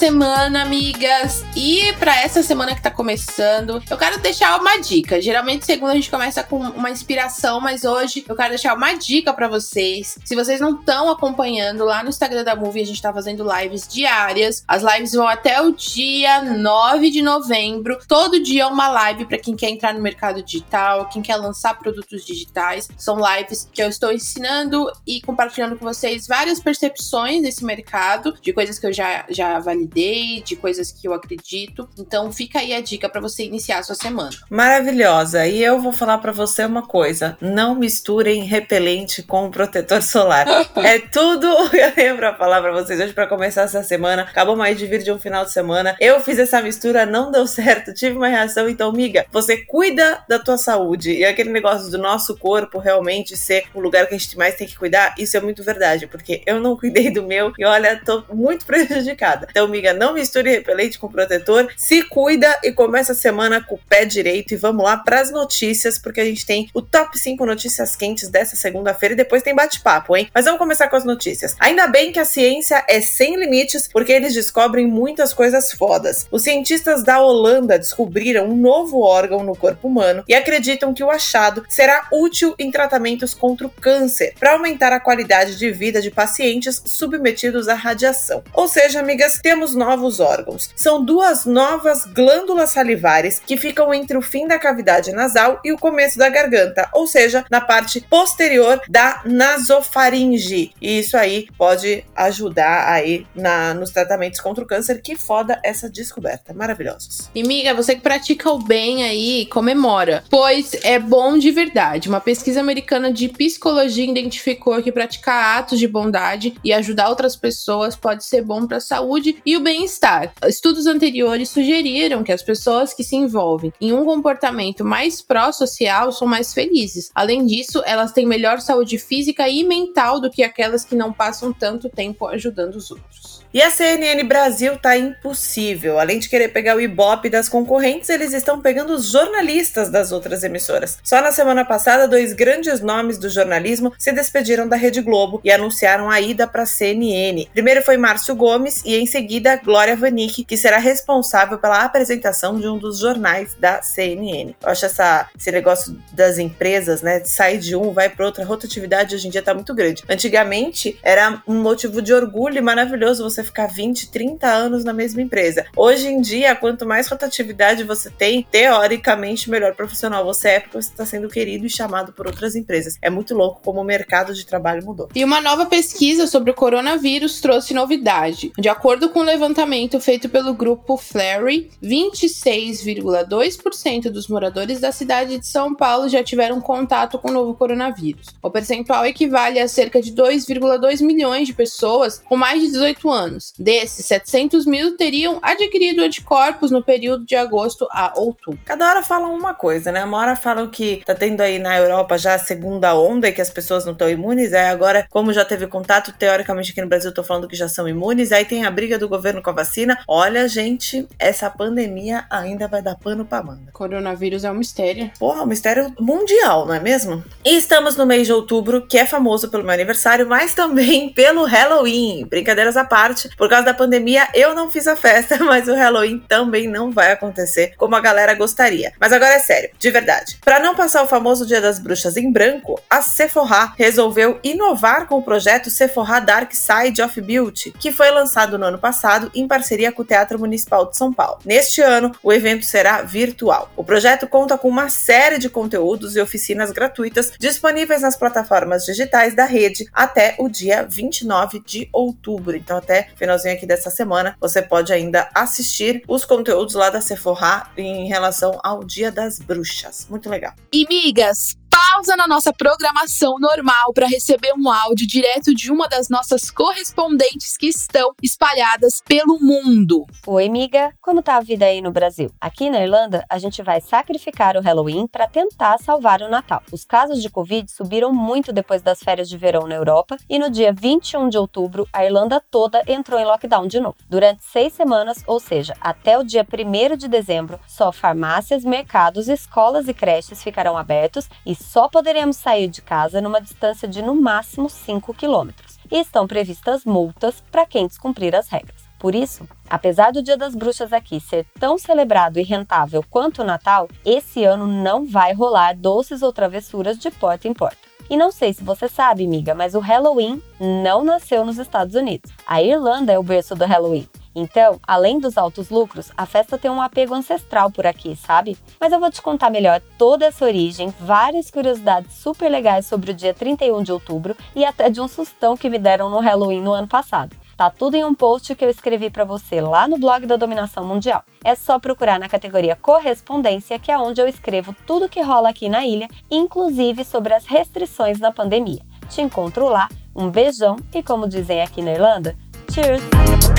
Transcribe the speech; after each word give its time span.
Semana, 0.00 0.62
amigas. 0.62 1.44
E 1.54 1.92
para 1.98 2.22
essa 2.22 2.42
semana 2.42 2.74
que 2.74 2.80
tá 2.80 2.90
começando, 2.90 3.82
eu 3.90 3.98
quero 3.98 4.18
deixar 4.18 4.58
uma 4.58 4.78
dica. 4.78 5.20
Geralmente, 5.20 5.66
segunda 5.66 5.92
a 5.92 5.94
gente 5.94 6.10
começa 6.10 6.42
com 6.42 6.56
uma 6.56 6.88
inspiração, 6.90 7.60
mas 7.60 7.84
hoje 7.84 8.24
eu 8.26 8.34
quero 8.34 8.48
deixar 8.48 8.74
uma 8.74 8.94
dica 8.94 9.30
para 9.34 9.46
vocês. 9.46 10.18
Se 10.24 10.34
vocês 10.34 10.58
não 10.58 10.80
estão 10.80 11.10
acompanhando 11.10 11.84
lá 11.84 12.02
no 12.02 12.08
Instagram 12.08 12.44
da 12.44 12.56
Movie, 12.56 12.80
a 12.80 12.86
gente 12.86 13.02
tá 13.02 13.12
fazendo 13.12 13.46
lives 13.46 13.86
diárias. 13.86 14.64
As 14.66 14.82
lives 14.82 15.12
vão 15.12 15.28
até 15.28 15.60
o 15.60 15.70
dia 15.70 16.44
9 16.44 17.10
de 17.10 17.20
novembro. 17.20 17.98
Todo 18.08 18.42
dia 18.42 18.68
uma 18.68 18.88
live 18.88 19.26
para 19.26 19.36
quem 19.36 19.54
quer 19.54 19.68
entrar 19.68 19.92
no 19.92 20.00
mercado 20.00 20.42
digital, 20.42 21.10
quem 21.10 21.20
quer 21.20 21.36
lançar 21.36 21.78
produtos 21.78 22.24
digitais. 22.24 22.88
São 22.96 23.18
lives 23.18 23.68
que 23.70 23.82
eu 23.82 23.90
estou 23.90 24.10
ensinando 24.10 24.90
e 25.06 25.20
compartilhando 25.20 25.76
com 25.76 25.84
vocês 25.84 26.26
várias 26.26 26.58
percepções 26.58 27.42
desse 27.42 27.62
mercado, 27.66 28.34
de 28.40 28.50
coisas 28.54 28.78
que 28.78 28.86
eu 28.86 28.92
já 28.94 29.26
já 29.28 29.58
validei, 29.58 29.89
de 29.90 30.56
coisas 30.56 30.92
que 30.92 31.06
eu 31.06 31.12
acredito. 31.12 31.88
Então 31.98 32.32
fica 32.32 32.58
aí 32.58 32.72
a 32.74 32.80
dica 32.80 33.08
para 33.08 33.20
você 33.20 33.44
iniciar 33.44 33.78
a 33.78 33.82
sua 33.82 33.94
semana. 33.94 34.30
Maravilhosa. 34.48 35.46
E 35.46 35.62
eu 35.62 35.80
vou 35.80 35.92
falar 35.92 36.18
para 36.18 36.32
você 36.32 36.64
uma 36.64 36.86
coisa: 36.86 37.36
não 37.40 37.74
misturem 37.74 38.44
repelente 38.44 39.22
com 39.22 39.50
protetor 39.50 40.02
solar. 40.02 40.46
é 40.76 40.98
tudo 40.98 41.46
eu 41.74 41.92
tenho 41.92 42.16
para 42.16 42.34
falar 42.34 42.60
para 42.60 42.72
vocês 42.72 43.00
hoje 43.00 43.12
para 43.12 43.26
começar 43.26 43.62
essa 43.62 43.82
semana. 43.82 44.22
Acabou 44.22 44.56
mais 44.56 44.78
de 44.78 44.86
vir 44.86 45.02
de 45.02 45.12
um 45.12 45.18
final 45.18 45.44
de 45.44 45.52
semana. 45.52 45.96
Eu 46.00 46.20
fiz 46.20 46.38
essa 46.38 46.60
mistura, 46.62 47.06
não 47.06 47.30
deu 47.30 47.46
certo, 47.46 47.92
tive 47.92 48.16
uma 48.16 48.28
reação. 48.28 48.68
Então, 48.68 48.92
miga, 48.92 49.26
você 49.30 49.58
cuida 49.58 50.22
da 50.28 50.38
tua 50.38 50.56
saúde 50.56 51.12
e 51.12 51.24
aquele 51.24 51.50
negócio 51.50 51.90
do 51.90 51.98
nosso 51.98 52.36
corpo 52.36 52.78
realmente 52.78 53.36
ser 53.36 53.64
o 53.74 53.80
lugar 53.80 54.06
que 54.06 54.14
a 54.14 54.18
gente 54.18 54.36
mais 54.36 54.54
tem 54.54 54.66
que 54.66 54.76
cuidar. 54.76 55.14
Isso 55.18 55.36
é 55.36 55.40
muito 55.40 55.62
verdade, 55.62 56.06
porque 56.06 56.42
eu 56.46 56.60
não 56.60 56.76
cuidei 56.76 57.10
do 57.10 57.22
meu 57.22 57.52
e 57.58 57.64
olha, 57.64 58.00
tô 58.04 58.24
muito 58.32 58.64
prejudicada. 58.66 59.46
Então, 59.50 59.68
amiga, 59.80 59.94
não 59.94 60.14
misture 60.14 60.50
repelente 60.50 60.98
com 60.98 61.08
protetor. 61.08 61.68
Se 61.76 62.02
cuida 62.02 62.58
e 62.62 62.72
começa 62.72 63.12
a 63.12 63.14
semana 63.14 63.64
com 63.64 63.74
o 63.74 63.80
pé 63.88 64.04
direito. 64.04 64.52
E 64.52 64.56
vamos 64.56 64.84
lá 64.84 64.96
para 64.96 65.20
as 65.20 65.30
notícias, 65.30 65.98
porque 65.98 66.20
a 66.20 66.24
gente 66.24 66.44
tem 66.44 66.68
o 66.74 66.82
top 66.82 67.18
5 67.18 67.44
notícias 67.46 67.96
quentes 67.96 68.28
dessa 68.28 68.56
segunda-feira 68.56 69.14
e 69.14 69.16
depois 69.16 69.42
tem 69.42 69.54
bate-papo, 69.54 70.16
hein? 70.16 70.30
Mas 70.34 70.44
vamos 70.44 70.58
começar 70.58 70.88
com 70.88 70.96
as 70.96 71.04
notícias. 71.04 71.56
Ainda 71.58 71.86
bem 71.86 72.12
que 72.12 72.18
a 72.18 72.24
ciência 72.24 72.84
é 72.88 73.00
sem 73.00 73.36
limites, 73.36 73.88
porque 73.88 74.12
eles 74.12 74.34
descobrem 74.34 74.86
muitas 74.86 75.32
coisas 75.32 75.72
fodas. 75.72 76.26
Os 76.30 76.42
cientistas 76.42 77.02
da 77.02 77.20
Holanda 77.20 77.78
descobriram 77.78 78.46
um 78.46 78.56
novo 78.56 79.00
órgão 79.00 79.42
no 79.42 79.56
corpo 79.56 79.88
humano 79.88 80.24
e 80.28 80.34
acreditam 80.34 80.92
que 80.92 81.02
o 81.02 81.10
achado 81.10 81.64
será 81.68 82.06
útil 82.12 82.54
em 82.58 82.70
tratamentos 82.70 83.32
contra 83.32 83.66
o 83.66 83.70
câncer, 83.70 84.34
para 84.38 84.52
aumentar 84.52 84.92
a 84.92 85.00
qualidade 85.00 85.56
de 85.56 85.70
vida 85.70 86.02
de 86.02 86.10
pacientes 86.10 86.82
submetidos 86.84 87.68
à 87.68 87.74
radiação. 87.74 88.42
Ou 88.52 88.68
seja, 88.68 89.00
amigas, 89.00 89.38
temos 89.42 89.69
novos 89.74 90.20
órgãos. 90.20 90.70
São 90.76 91.04
duas 91.04 91.44
novas 91.44 92.04
glândulas 92.06 92.70
salivares 92.70 93.40
que 93.44 93.56
ficam 93.56 93.92
entre 93.92 94.16
o 94.16 94.22
fim 94.22 94.46
da 94.46 94.58
cavidade 94.58 95.12
nasal 95.12 95.60
e 95.64 95.72
o 95.72 95.78
começo 95.78 96.18
da 96.18 96.28
garganta, 96.28 96.88
ou 96.92 97.06
seja, 97.06 97.44
na 97.50 97.60
parte 97.60 98.00
posterior 98.00 98.80
da 98.88 99.22
nasofaringe. 99.24 100.72
E 100.80 101.00
isso 101.00 101.16
aí 101.16 101.48
pode 101.56 102.04
ajudar 102.14 102.92
aí 102.92 103.26
na, 103.34 103.74
nos 103.74 103.90
tratamentos 103.90 104.40
contra 104.40 104.64
o 104.64 104.66
câncer. 104.66 105.00
Que 105.02 105.16
foda 105.16 105.60
essa 105.64 105.88
descoberta. 105.88 106.52
Maravilhosos. 106.52 107.30
E 107.34 107.42
miga, 107.42 107.74
você 107.74 107.94
que 107.94 108.00
pratica 108.00 108.50
o 108.50 108.58
bem 108.58 109.04
aí, 109.04 109.46
comemora. 109.46 110.24
Pois 110.30 110.74
é 110.82 110.98
bom 110.98 111.38
de 111.38 111.50
verdade. 111.50 112.08
Uma 112.08 112.20
pesquisa 112.20 112.60
americana 112.60 113.12
de 113.12 113.28
psicologia 113.28 114.10
identificou 114.10 114.82
que 114.82 114.92
praticar 114.92 115.58
atos 115.58 115.78
de 115.78 115.88
bondade 115.88 116.54
e 116.64 116.72
ajudar 116.72 117.08
outras 117.08 117.36
pessoas 117.36 117.96
pode 117.96 118.24
ser 118.24 118.42
bom 118.42 118.66
para 118.66 118.78
a 118.78 118.80
saúde 118.80 119.40
e 119.44 119.56
o 119.60 119.62
bem-estar. 119.62 120.32
Estudos 120.46 120.86
anteriores 120.86 121.50
sugeriram 121.50 122.24
que 122.24 122.32
as 122.32 122.42
pessoas 122.42 122.94
que 122.94 123.04
se 123.04 123.14
envolvem 123.14 123.72
em 123.78 123.92
um 123.92 124.06
comportamento 124.06 124.84
mais 124.84 125.20
pró-social 125.20 126.10
são 126.12 126.26
mais 126.26 126.54
felizes. 126.54 127.10
Além 127.14 127.44
disso, 127.44 127.82
elas 127.84 128.12
têm 128.12 128.26
melhor 128.26 128.60
saúde 128.60 128.98
física 128.98 129.48
e 129.48 129.62
mental 129.62 130.18
do 130.18 130.30
que 130.30 130.42
aquelas 130.42 130.84
que 130.84 130.94
não 130.94 131.12
passam 131.12 131.52
tanto 131.52 131.90
tempo 131.90 132.26
ajudando 132.26 132.76
os 132.76 132.90
outros. 132.90 133.39
E 133.52 133.60
a 133.60 133.68
CNN 133.68 134.22
Brasil 134.22 134.76
tá 134.78 134.96
impossível. 134.96 135.98
Além 135.98 136.20
de 136.20 136.28
querer 136.28 136.48
pegar 136.48 136.76
o 136.76 136.80
Ibope 136.80 137.28
das 137.28 137.48
concorrentes, 137.48 138.08
eles 138.08 138.32
estão 138.32 138.60
pegando 138.60 138.92
os 138.92 139.10
jornalistas 139.10 139.90
das 139.90 140.12
outras 140.12 140.44
emissoras. 140.44 140.98
Só 141.02 141.20
na 141.20 141.32
semana 141.32 141.64
passada, 141.64 142.06
dois 142.06 142.32
grandes 142.32 142.80
nomes 142.80 143.18
do 143.18 143.28
jornalismo 143.28 143.92
se 143.98 144.12
despediram 144.12 144.68
da 144.68 144.76
Rede 144.76 145.00
Globo 145.00 145.40
e 145.42 145.50
anunciaram 145.50 146.08
a 146.08 146.20
ida 146.20 146.46
para 146.46 146.62
a 146.62 146.66
CNN. 146.66 147.48
Primeiro 147.52 147.82
foi 147.82 147.96
Márcio 147.96 148.36
Gomes 148.36 148.82
e 148.84 148.94
em 148.94 149.06
seguida 149.06 149.56
Glória 149.56 149.96
Vanik, 149.96 150.44
que 150.44 150.56
será 150.56 150.78
responsável 150.78 151.58
pela 151.58 151.82
apresentação 151.82 152.56
de 152.56 152.68
um 152.68 152.78
dos 152.78 153.00
jornais 153.00 153.56
da 153.58 153.82
CNN. 153.82 154.54
Eu 154.62 154.68
acho 154.68 154.86
essa, 154.86 155.28
esse 155.36 155.50
negócio 155.50 156.00
das 156.12 156.38
empresas, 156.38 157.02
né, 157.02 157.18
de 157.18 157.28
sair 157.28 157.58
de 157.58 157.74
um, 157.74 157.92
vai 157.92 158.08
para 158.08 158.26
outra, 158.26 158.44
a 158.44 158.46
rotatividade 158.46 159.16
hoje 159.16 159.26
em 159.26 159.30
dia 159.30 159.42
tá 159.42 159.52
muito 159.52 159.74
grande. 159.74 160.04
Antigamente 160.08 160.96
era 161.02 161.42
um 161.48 161.60
motivo 161.60 162.00
de 162.00 162.12
orgulho 162.12 162.58
e 162.58 162.60
maravilhoso 162.60 163.24
você 163.24 163.39
ficar 163.44 163.66
20, 163.66 164.10
30 164.10 164.46
anos 164.46 164.84
na 164.84 164.92
mesma 164.92 165.22
empresa. 165.22 165.66
Hoje 165.76 166.08
em 166.08 166.20
dia, 166.20 166.54
quanto 166.54 166.86
mais 166.86 167.08
rotatividade 167.08 167.84
você 167.84 168.10
tem, 168.10 168.46
teoricamente 168.50 169.50
melhor 169.50 169.74
profissional 169.74 170.24
você 170.24 170.48
é, 170.48 170.60
porque 170.60 170.80
você 170.80 170.90
está 170.90 171.06
sendo 171.06 171.28
querido 171.28 171.66
e 171.66 171.70
chamado 171.70 172.12
por 172.12 172.26
outras 172.26 172.54
empresas. 172.54 172.96
É 173.00 173.10
muito 173.10 173.34
louco 173.34 173.60
como 173.64 173.80
o 173.80 173.84
mercado 173.84 174.34
de 174.34 174.46
trabalho 174.46 174.84
mudou. 174.84 175.08
E 175.14 175.24
uma 175.24 175.40
nova 175.40 175.66
pesquisa 175.66 176.26
sobre 176.26 176.50
o 176.50 176.54
coronavírus 176.54 177.40
trouxe 177.40 177.72
novidade. 177.74 178.52
De 178.58 178.68
acordo 178.68 179.10
com 179.10 179.20
o 179.20 179.22
um 179.22 179.26
levantamento 179.26 180.00
feito 180.00 180.28
pelo 180.28 180.54
grupo 180.54 180.96
Flurry, 180.96 181.70
26,2% 181.82 184.10
dos 184.10 184.28
moradores 184.28 184.80
da 184.80 184.92
cidade 184.92 185.38
de 185.38 185.46
São 185.46 185.74
Paulo 185.74 186.08
já 186.08 186.22
tiveram 186.22 186.60
contato 186.60 187.18
com 187.18 187.28
o 187.28 187.32
novo 187.32 187.54
coronavírus. 187.54 188.28
O 188.42 188.50
percentual 188.50 189.06
equivale 189.06 189.58
a 189.58 189.68
cerca 189.68 190.00
de 190.00 190.12
2,2 190.12 191.02
milhões 191.02 191.46
de 191.46 191.54
pessoas 191.54 192.22
com 192.28 192.36
mais 192.36 192.60
de 192.60 192.66
18 192.68 193.10
anos. 193.10 193.29
Desses, 193.58 194.06
700 194.06 194.66
mil 194.66 194.96
teriam 194.96 195.38
adquirido 195.42 196.02
anticorpos 196.02 196.70
no 196.70 196.82
período 196.82 197.24
de 197.24 197.36
agosto 197.36 197.88
a 197.90 198.12
outubro. 198.16 198.60
Cada 198.64 198.88
hora 198.88 199.02
falam 199.02 199.34
uma 199.34 199.54
coisa, 199.54 199.90
né? 199.90 200.04
Uma 200.04 200.18
hora 200.18 200.36
falam 200.36 200.68
que 200.68 201.02
tá 201.06 201.14
tendo 201.14 201.40
aí 201.40 201.58
na 201.58 201.78
Europa 201.78 202.18
já 202.18 202.34
a 202.34 202.38
segunda 202.38 202.94
onda 202.94 203.28
e 203.28 203.32
que 203.32 203.40
as 203.40 203.50
pessoas 203.50 203.84
não 203.84 203.92
estão 203.92 204.10
imunes, 204.10 204.52
aí 204.52 204.66
agora, 204.66 205.06
como 205.08 205.32
já 205.32 205.44
teve 205.44 205.66
contato, 205.66 206.12
teoricamente 206.12 206.72
aqui 206.72 206.82
no 206.82 206.88
Brasil 206.88 207.12
tô 207.12 207.24
falando 207.24 207.48
que 207.48 207.56
já 207.56 207.68
são 207.68 207.88
imunes, 207.88 208.32
aí 208.32 208.44
tem 208.44 208.64
a 208.64 208.70
briga 208.70 208.90
briga 208.90 208.98
do 208.98 209.08
governo 209.08 209.40
com 209.40 209.50
a 209.50 209.52
vacina. 209.52 209.98
Olha, 210.08 210.48
gente, 210.48 211.06
essa 211.16 211.48
pandemia 211.48 212.24
ainda 212.28 212.66
vai 212.66 212.82
dar 212.82 212.96
pano 212.96 213.24
pra 213.24 213.42
manga. 213.42 213.70
Coronavírus 213.72 214.42
é 214.42 214.50
um 214.50 214.54
mistério. 214.54 215.10
Porra, 215.18 215.44
um 215.44 215.46
mistério 215.46 215.94
mundial, 216.00 216.66
não 216.66 216.74
é 216.74 216.80
mesmo? 216.80 217.22
E 217.44 217.56
estamos 217.56 217.96
no 217.96 218.04
mês 218.04 218.26
de 218.26 218.32
outubro, 218.32 218.84
que 218.86 218.98
é 218.98 219.06
famoso 219.06 219.48
pelo 219.48 219.62
meu 219.62 219.72
aniversário, 219.72 220.26
mas 220.26 220.54
também 220.54 221.10
pelo 221.10 221.44
Halloween. 221.44 222.26
Brincadeiras 222.26 222.76
à 222.76 222.84
parte, 222.84 223.19
por 223.36 223.48
causa 223.48 223.66
da 223.66 223.74
pandemia, 223.74 224.28
eu 224.34 224.54
não 224.54 224.70
fiz 224.70 224.86
a 224.86 224.96
festa, 224.96 225.38
mas 225.44 225.68
o 225.68 225.74
Halloween 225.74 226.18
também 226.28 226.68
não 226.68 226.90
vai 226.90 227.12
acontecer 227.12 227.74
como 227.76 227.96
a 227.96 228.00
galera 228.00 228.34
gostaria. 228.34 228.92
Mas 228.98 229.12
agora 229.12 229.34
é 229.34 229.38
sério, 229.38 229.70
de 229.78 229.90
verdade. 229.90 230.38
Para 230.44 230.60
não 230.60 230.74
passar 230.74 231.02
o 231.02 231.08
famoso 231.08 231.46
Dia 231.46 231.60
das 231.60 231.78
Bruxas 231.78 232.16
em 232.16 232.30
branco, 232.30 232.80
a 232.88 233.02
Sephora 233.02 233.72
resolveu 233.76 234.38
inovar 234.42 235.06
com 235.06 235.18
o 235.18 235.22
projeto 235.22 235.70
Sephora 235.70 236.20
Dark 236.20 236.52
Side 236.52 237.02
of 237.02 237.20
Beauty, 237.20 237.72
que 237.78 237.92
foi 237.92 238.10
lançado 238.10 238.58
no 238.58 238.66
ano 238.66 238.78
passado 238.78 239.30
em 239.34 239.46
parceria 239.46 239.92
com 239.92 240.02
o 240.02 240.04
Teatro 240.04 240.38
Municipal 240.38 240.88
de 240.88 240.96
São 240.96 241.12
Paulo. 241.12 241.40
Neste 241.44 241.80
ano, 241.80 242.12
o 242.22 242.32
evento 242.32 242.64
será 242.64 243.02
virtual. 243.02 243.70
O 243.76 243.84
projeto 243.84 244.26
conta 244.26 244.56
com 244.56 244.68
uma 244.68 244.88
série 244.88 245.38
de 245.38 245.48
conteúdos 245.48 246.16
e 246.16 246.20
oficinas 246.20 246.70
gratuitas 246.70 247.32
disponíveis 247.38 248.02
nas 248.02 248.16
plataformas 248.16 248.84
digitais 248.84 249.34
da 249.34 249.44
rede 249.44 249.88
até 249.92 250.34
o 250.38 250.48
dia 250.48 250.86
29 250.88 251.62
de 251.64 251.88
outubro. 251.92 252.56
Então, 252.56 252.76
até 252.76 253.08
finalzinho 253.16 253.54
aqui 253.54 253.66
dessa 253.66 253.90
semana, 253.90 254.36
você 254.40 254.60
pode 254.60 254.92
ainda 254.92 255.28
assistir 255.34 256.02
os 256.06 256.24
conteúdos 256.24 256.74
lá 256.74 256.90
da 256.90 257.00
Sephora 257.00 257.30
em 257.76 258.08
relação 258.08 258.58
ao 258.62 258.82
Dia 258.84 259.10
das 259.10 259.38
Bruxas. 259.38 260.06
Muito 260.10 260.28
legal. 260.28 260.52
E 260.72 260.86
migas, 260.88 261.56
pausa 261.70 262.16
na 262.16 262.26
nossa 262.26 262.52
programação 262.52 263.36
normal 263.38 263.92
para 263.94 264.06
receber 264.06 264.52
um 264.56 264.68
áudio 264.68 265.06
direto 265.06 265.54
de 265.54 265.70
uma 265.70 265.88
das 265.88 266.08
nossas 266.08 266.50
correspondentes 266.50 267.56
que 267.56 267.68
estão 267.68 268.12
espalhadas 268.22 269.00
pelo 269.06 269.38
mundo. 269.38 270.04
Oi, 270.26 270.46
amiga, 270.46 270.92
como 271.00 271.22
tá 271.22 271.36
a 271.36 271.40
vida 271.40 271.66
aí 271.66 271.80
no 271.80 271.92
Brasil? 271.92 272.30
Aqui 272.40 272.68
na 272.68 272.82
Irlanda, 272.82 273.24
a 273.30 273.38
gente 273.38 273.62
vai 273.62 273.80
sacrificar 273.80 274.56
o 274.56 274.60
Halloween 274.60 275.06
para 275.06 275.28
tentar 275.28 275.78
salvar 275.78 276.20
o 276.22 276.28
Natal. 276.28 276.62
Os 276.72 276.84
casos 276.84 277.22
de 277.22 277.30
Covid 277.30 277.70
subiram 277.70 278.12
muito 278.12 278.52
depois 278.52 278.82
das 278.82 279.00
férias 279.00 279.28
de 279.28 279.38
verão 279.38 279.66
na 279.66 279.76
Europa 279.76 280.16
e 280.28 280.38
no 280.38 280.50
dia 280.50 280.72
21 280.72 281.28
de 281.28 281.38
outubro, 281.38 281.88
a 281.92 282.04
Irlanda 282.04 282.42
toda 282.50 282.82
entrou 282.86 283.20
em 283.20 283.24
lockdown 283.24 283.66
de 283.66 283.78
novo. 283.78 283.96
Durante 284.08 284.44
seis 284.44 284.72
semanas, 284.72 285.22
ou 285.26 285.38
seja, 285.38 285.76
até 285.80 286.18
o 286.18 286.24
dia 286.24 286.44
1 286.44 286.96
de 286.96 287.06
dezembro, 287.08 287.60
só 287.68 287.92
farmácias, 287.92 288.64
mercados, 288.64 289.28
escolas 289.28 289.86
e 289.86 289.94
creches 289.94 290.42
ficarão 290.42 290.76
abertos 290.76 291.28
e 291.46 291.54
só 291.60 291.88
poderemos 291.88 292.36
sair 292.36 292.68
de 292.68 292.82
casa 292.82 293.20
numa 293.20 293.40
distância 293.40 293.86
de 293.86 294.02
no 294.02 294.14
máximo 294.14 294.68
5 294.68 295.14
quilômetros. 295.14 295.78
E 295.90 295.98
estão 295.98 296.26
previstas 296.26 296.84
multas 296.84 297.42
para 297.50 297.66
quem 297.66 297.86
descumprir 297.86 298.34
as 298.34 298.48
regras. 298.48 298.88
Por 298.98 299.14
isso, 299.14 299.48
apesar 299.68 300.12
do 300.12 300.22
Dia 300.22 300.36
das 300.36 300.54
Bruxas 300.54 300.92
aqui 300.92 301.20
ser 301.20 301.46
tão 301.58 301.78
celebrado 301.78 302.38
e 302.38 302.42
rentável 302.42 303.02
quanto 303.08 303.40
o 303.42 303.44
Natal, 303.44 303.88
esse 304.04 304.44
ano 304.44 304.66
não 304.66 305.06
vai 305.06 305.32
rolar 305.32 305.74
doces 305.74 306.22
ou 306.22 306.32
travessuras 306.32 306.98
de 306.98 307.10
porta 307.10 307.48
em 307.48 307.54
porta. 307.54 307.78
E 308.10 308.16
não 308.16 308.30
sei 308.30 308.52
se 308.52 308.62
você 308.62 308.88
sabe, 308.88 309.24
amiga, 309.24 309.54
mas 309.54 309.74
o 309.74 309.78
Halloween 309.78 310.42
não 310.58 311.04
nasceu 311.04 311.46
nos 311.46 311.58
Estados 311.58 311.94
Unidos. 311.94 312.30
A 312.46 312.60
Irlanda 312.62 313.12
é 313.12 313.18
o 313.18 313.22
berço 313.22 313.54
do 313.54 313.64
Halloween. 313.64 314.06
Então, 314.34 314.78
além 314.86 315.18
dos 315.18 315.36
altos 315.36 315.70
lucros, 315.70 316.10
a 316.16 316.24
festa 316.24 316.56
tem 316.56 316.70
um 316.70 316.80
apego 316.80 317.14
ancestral 317.14 317.70
por 317.70 317.86
aqui, 317.86 318.14
sabe? 318.16 318.56
Mas 318.78 318.92
eu 318.92 319.00
vou 319.00 319.10
te 319.10 319.20
contar 319.20 319.50
melhor 319.50 319.80
toda 319.98 320.26
essa 320.26 320.44
origem, 320.44 320.94
várias 321.00 321.50
curiosidades 321.50 322.14
super 322.14 322.48
legais 322.48 322.86
sobre 322.86 323.10
o 323.10 323.14
dia 323.14 323.34
31 323.34 323.82
de 323.82 323.92
outubro 323.92 324.36
e 324.54 324.64
até 324.64 324.88
de 324.88 325.00
um 325.00 325.08
sustão 325.08 325.56
que 325.56 325.68
me 325.68 325.78
deram 325.78 326.08
no 326.08 326.20
Halloween 326.20 326.62
no 326.62 326.72
ano 326.72 326.86
passado. 326.86 327.36
Tá 327.60 327.68
tudo 327.68 327.94
em 327.94 328.04
um 328.04 328.14
post 328.14 328.54
que 328.54 328.64
eu 328.64 328.70
escrevi 328.70 329.10
para 329.10 329.22
você 329.22 329.60
lá 329.60 329.86
no 329.86 329.98
blog 329.98 330.24
da 330.24 330.36
Dominação 330.36 330.82
Mundial. 330.82 331.22
É 331.44 331.54
só 331.54 331.78
procurar 331.78 332.18
na 332.18 332.26
categoria 332.26 332.74
Correspondência, 332.74 333.78
que 333.78 333.92
é 333.92 333.98
onde 333.98 334.18
eu 334.18 334.26
escrevo 334.26 334.74
tudo 334.86 335.10
que 335.10 335.20
rola 335.20 335.50
aqui 335.50 335.68
na 335.68 335.84
ilha, 335.84 336.08
inclusive 336.30 337.04
sobre 337.04 337.34
as 337.34 337.44
restrições 337.44 338.18
na 338.18 338.32
pandemia. 338.32 338.80
Te 339.10 339.20
encontro 339.20 339.68
lá. 339.68 339.90
Um 340.16 340.30
beijão 340.30 340.76
e 340.94 341.02
como 341.02 341.28
dizem 341.28 341.60
aqui 341.60 341.82
na 341.82 341.92
Irlanda, 341.92 342.34
cheers! 342.72 343.49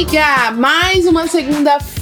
Amiga, 0.00 0.50
mais 0.52 1.04
uma 1.04 1.26
segunda-feira 1.26 1.99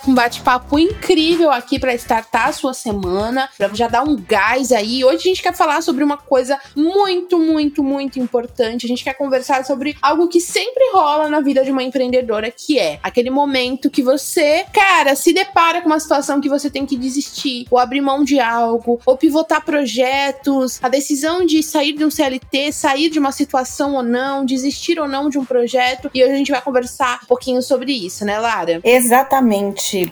com 0.00 0.14
bate-papo 0.14 0.78
incrível 0.78 1.50
aqui 1.50 1.78
para 1.78 1.92
startar 1.94 2.48
a 2.48 2.52
sua 2.52 2.72
semana, 2.72 3.48
para 3.58 3.68
já 3.74 3.88
dar 3.88 4.02
um 4.02 4.16
gás 4.16 4.70
aí. 4.70 5.04
Hoje 5.04 5.16
a 5.16 5.28
gente 5.28 5.42
quer 5.42 5.54
falar 5.54 5.82
sobre 5.82 6.04
uma 6.04 6.16
coisa 6.16 6.58
muito, 6.74 7.38
muito, 7.38 7.82
muito 7.82 8.18
importante. 8.18 8.86
A 8.86 8.88
gente 8.88 9.02
quer 9.02 9.14
conversar 9.14 9.64
sobre 9.64 9.96
algo 10.00 10.28
que 10.28 10.40
sempre 10.40 10.90
rola 10.92 11.28
na 11.28 11.40
vida 11.40 11.64
de 11.64 11.70
uma 11.70 11.82
empreendedora, 11.82 12.50
que 12.50 12.78
é 12.78 13.00
aquele 13.02 13.28
momento 13.28 13.90
que 13.90 14.02
você, 14.02 14.64
cara, 14.72 15.14
se 15.16 15.32
depara 15.32 15.80
com 15.82 15.88
uma 15.88 16.00
situação 16.00 16.40
que 16.40 16.48
você 16.48 16.70
tem 16.70 16.86
que 16.86 16.96
desistir, 16.96 17.66
ou 17.70 17.78
abrir 17.78 18.00
mão 18.00 18.24
de 18.24 18.38
algo, 18.38 19.00
ou 19.04 19.16
pivotar 19.16 19.64
projetos, 19.64 20.78
a 20.82 20.88
decisão 20.88 21.44
de 21.44 21.62
sair 21.62 21.92
de 21.92 22.04
um 22.04 22.10
CLT, 22.10 22.72
sair 22.72 23.10
de 23.10 23.18
uma 23.18 23.32
situação 23.32 23.94
ou 23.94 24.02
não, 24.02 24.44
desistir 24.44 24.98
ou 24.98 25.08
não 25.08 25.28
de 25.28 25.38
um 25.38 25.44
projeto. 25.44 26.10
E 26.14 26.22
hoje 26.22 26.32
a 26.32 26.36
gente 26.36 26.52
vai 26.52 26.62
conversar 26.62 27.20
um 27.24 27.26
pouquinho 27.26 27.60
sobre 27.60 27.92
isso, 27.92 28.24
né, 28.24 28.38
Lara? 28.38 28.80
Exatamente, 28.84 29.39